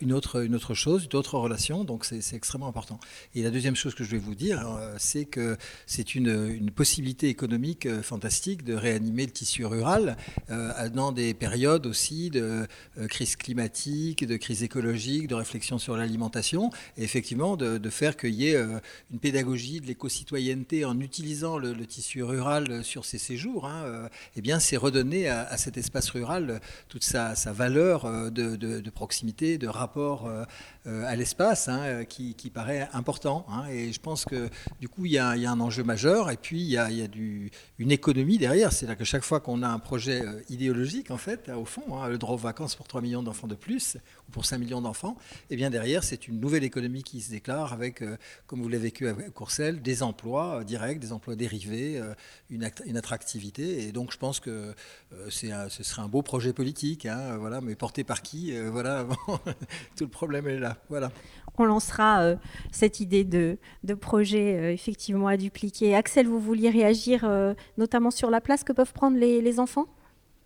[0.00, 1.84] une, autre, chose, une autre relation.
[1.84, 2.98] Donc c'est extrêmement important.
[3.34, 7.88] Et la deuxième chose que je vais vous dire, c'est que c'est une, possibilité économique
[8.00, 10.16] fantastique de réanimer le tissu rural
[10.48, 12.66] dans des périodes aussi de
[13.08, 18.48] crise climatique, de crise écologique, de réflexion sur l'alimentation et effectivement de, faire qu'il y
[18.48, 18.78] ait euh,
[19.12, 24.40] une pédagogie de l'éco-citoyenneté en utilisant le, tissu rural sur ces séjours, hein, euh, eh
[24.40, 30.30] bien c'est redonner à, cet espace rural toute sa, valeur euh, de, proximité, de rapport
[30.86, 33.46] à l'espace hein, qui, paraît important.
[33.48, 33.66] Hein.
[33.70, 34.48] et je pense que
[34.80, 36.88] du coup il y, a, un enjeu majeur et puis il y a,
[37.78, 38.72] une économie derrière.
[38.72, 42.18] C'est là que chaque fois qu'on a un projet idéologique en fait, au fond, le
[42.18, 43.96] droit aux vacances pour 3 millions d'enfants de plus
[44.28, 45.16] ou pour 5 millions d'enfants,
[45.50, 48.16] et eh bien derrière c'est une nouvelle économie qui se déclare avec, euh,
[48.46, 52.14] comme vous l'avez vécu à Courcelles, des emplois euh, directs, des emplois dérivés, euh,
[52.50, 53.84] une, une, attractivité.
[53.84, 54.74] Et donc je pense que
[55.30, 59.06] c'est ce serait un beau projet politique, hein, voilà, mais porté par qui Voilà,
[59.96, 60.76] tout le problème est là.
[60.88, 61.10] Voilà.
[61.56, 62.34] On lancera
[62.72, 65.94] cette idée de, de projet effectivement à dupliquer.
[65.94, 67.28] Axel, vous vouliez réagir
[67.78, 69.86] notamment sur la place que peuvent prendre les, les enfants?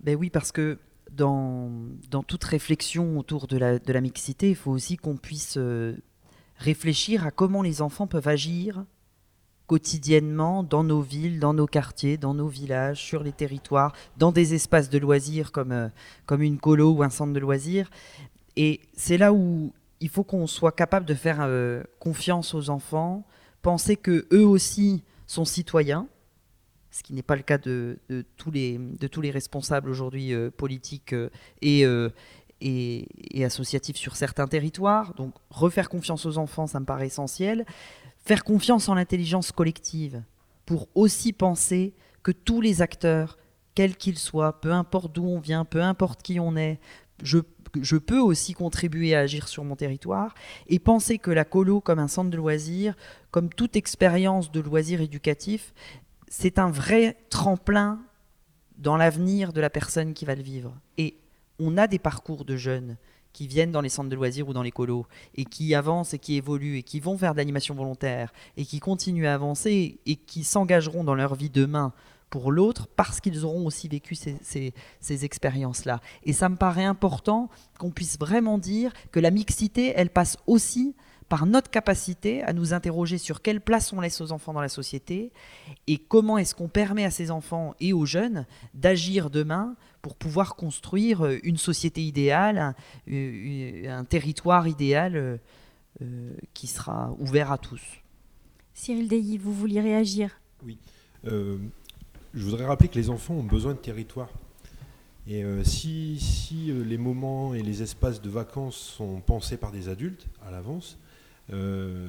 [0.00, 0.78] Ben oui, parce que
[1.18, 5.96] dans, toute réflexion autour de la, mixité, il faut aussi qu'on puisse euh,
[6.56, 8.84] réfléchir à comment les enfants peuvent agir
[9.66, 14.54] quotidiennement dans nos villes, dans nos quartiers, dans nos villages, sur les territoires, dans des
[14.54, 15.88] espaces de loisirs comme, euh,
[16.38, 17.90] une colo ou un centre de loisirs.
[18.56, 23.26] Et c'est là où il faut qu'on soit capable de faire euh, confiance aux enfants,
[23.60, 26.08] penser que eux aussi sont citoyens,
[26.90, 27.98] ce qui n'est pas le cas de,
[28.36, 31.28] tous, les, responsables aujourd'hui euh, politiques euh,
[31.62, 31.84] et,
[32.60, 35.14] et, associatifs sur certains territoires.
[35.14, 37.66] Donc refaire confiance aux enfants, ça me paraît essentiel.
[38.24, 40.22] Faire confiance en l'intelligence collective
[40.66, 43.38] pour aussi penser que tous les acteurs,
[43.74, 46.78] quels qu'ils soient, peu importe d'où on vient, peu importe qui on est,
[47.22, 50.34] je, peux aussi contribuer à agir sur mon territoire
[50.66, 52.96] et penser que la colo comme un centre de loisirs,
[53.30, 55.72] comme toute expérience de loisirs éducatifs,
[56.30, 58.00] c'est un vrai tremplin
[58.76, 60.74] dans l'avenir de la personne qui va le vivre.
[60.96, 61.18] Et
[61.58, 62.96] on a des parcours de jeunes
[63.32, 66.18] qui viennent dans les centres de loisirs ou dans les colos et qui avancent et
[66.18, 70.16] qui évoluent et qui vont faire de l'animation volontaire et qui continuent à avancer et
[70.16, 71.92] qui s'engageront dans leur vie demain
[72.30, 74.38] pour l'autre parce qu'ils auront aussi vécu ces,
[75.00, 76.00] ces expériences-là.
[76.24, 77.48] Et ça me paraît important
[77.78, 80.94] qu'on puisse vraiment dire que la mixité, elle passe aussi
[81.28, 84.68] par notre capacité à nous interroger sur quelle place on laisse aux enfants dans la
[84.68, 85.30] société
[85.86, 90.56] et comment est-ce qu'on permet à ces enfants et aux jeunes d'agir demain pour pouvoir
[90.56, 92.74] construire une société idéale,
[93.08, 95.40] un, territoire idéal
[96.00, 97.82] euh, qui sera ouvert à tous.
[98.72, 100.40] Cyril Deilly, vous vouliez réagir?
[100.64, 100.78] Oui.
[101.26, 101.58] Euh,
[102.32, 104.30] je voudrais rappeler que les enfants ont besoin de territoire.
[105.26, 109.88] Et euh, si, si les moments et les espaces de vacances sont pensés par des
[109.88, 110.96] adultes à l'avance,
[111.52, 112.08] euh,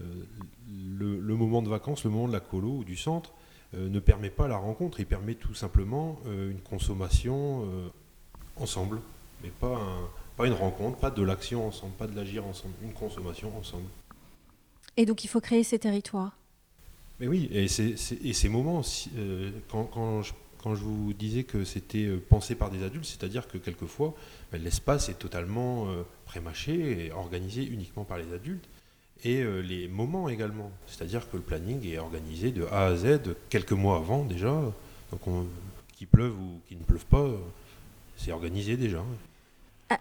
[0.67, 3.31] le, moment de vacances, le moment de la colo ou du centre
[3.73, 7.65] euh, ne permet pas la rencontre, il permet tout simplement euh, une consommation
[8.57, 8.99] ensemble,
[9.43, 9.79] mais pas,
[10.35, 13.87] pas une rencontre, pas de l'action ensemble, pas de l'agir ensemble, une consommation ensemble.
[14.97, 16.35] Et donc il faut créer ces territoires.
[17.19, 18.81] Mais oui, et, ces moments,
[19.69, 23.57] quand, quand, je, quand, je, vous disais que c'était pensé par des adultes, c'est-à-dire que
[23.57, 24.13] quelquefois,
[24.51, 25.87] ben, l'espace est totalement
[26.25, 28.69] prémâché et organisé uniquement par les adultes
[29.23, 30.71] et euh, les moments également.
[30.87, 34.53] C'est-à-dire que le planning est organisé de A à Z quelques mois avant déjà.
[35.11, 35.45] Donc
[35.95, 37.27] qu'il pleuve ou qu'il ne pleuve pas,
[38.15, 39.03] c'est organisé déjà.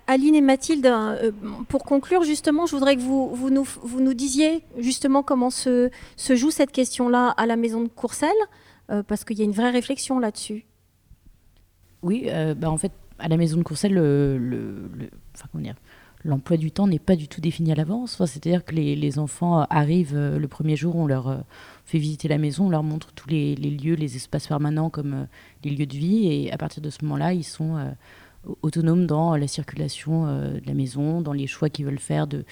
[0.06, 1.32] Aline et Mathilde, euh,
[1.68, 5.90] pour conclure, justement, je voudrais que vous, vous, nous, vous nous disiez justement comment se,
[6.16, 8.30] se joue cette question-là à la maison de Courcelles,
[8.90, 10.66] euh, parce qu'il y a une vraie réflexion là-dessus.
[12.02, 15.74] Oui, bah en fait, à la maison de Courcelles, le, le, enfin, comment dire,
[16.28, 18.22] l'emploi du temps n'est pas du tout défini à l'avance.
[18.24, 21.38] C'est-à-dire que les, enfants arrivent euh, le premier jour, on leur euh,
[21.86, 25.24] fait visiter la maison, on leur montre tous les, lieux, les espaces permanents comme euh,
[25.64, 27.94] les lieux de vie, et à partir de ce moment-là, ils sont
[28.62, 32.44] autonomes dans la circulation de la maison, dans les choix qu'ils veulent faire de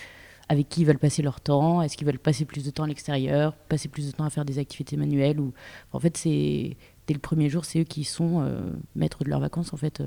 [0.49, 2.87] avec qui ils veulent passer leur temps, est-ce qu'ils veulent passer plus de temps à
[2.87, 5.53] l'extérieur, passer plus de temps à faire des activités manuelles ou
[5.93, 8.49] en fait c'est dès le premier jour c'est eux qui sont
[8.95, 10.03] maîtres de leurs vacances en fait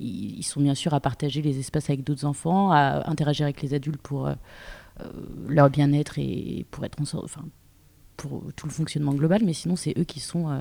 [0.00, 3.74] ils, sont bien sûr à partager les espaces avec d'autres enfants, à interagir avec les
[3.74, 4.34] adultes pour euh,
[5.00, 5.04] euh,
[5.48, 7.44] leur bien-être et pour être enfin
[8.16, 9.42] pour tout le fonctionnement global.
[9.44, 10.60] Mais sinon, c'est eux qui sont, euh,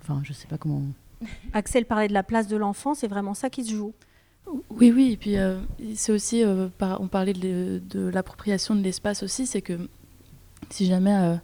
[0.00, 0.82] enfin, je sais pas comment.
[1.52, 3.92] Axel parlait de la place de l'enfant, c'est vraiment ça qui se joue.
[4.70, 5.36] Oui, oui, et puis
[5.94, 9.88] c'est aussi, on parlait de, de l'appropriation de l'espace aussi, c'est que
[10.68, 11.38] si jamais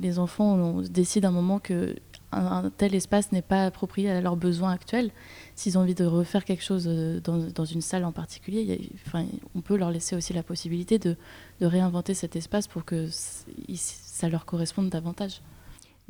[0.00, 1.94] les enfants décident à un moment que
[2.32, 5.10] un, tel espace n'est pas approprié à leurs besoins actuels,
[5.54, 9.24] s'ils ont envie de refaire quelque chose euh, dans, une salle en particulier, enfin,
[9.54, 11.16] on peut leur laisser aussi la possibilité de,
[11.60, 15.40] réinventer cet espace pour que ça leur corresponde davantage.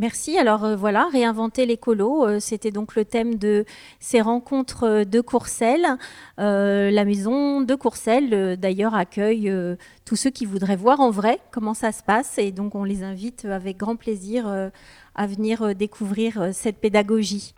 [0.00, 0.38] Merci.
[0.38, 3.64] Alors euh, voilà, réinventer l'écolo, euh, c'était donc le thème de
[3.98, 5.96] ces rencontres de Courcelles.
[6.36, 9.52] la maison de Courcelles, d'ailleurs, accueille
[10.04, 12.38] tous ceux qui voudraient voir en vrai comment ça se passe.
[12.38, 14.70] Et donc, on les invite avec grand plaisir
[15.18, 17.54] à venir euh, découvrir euh, cette pédagogie.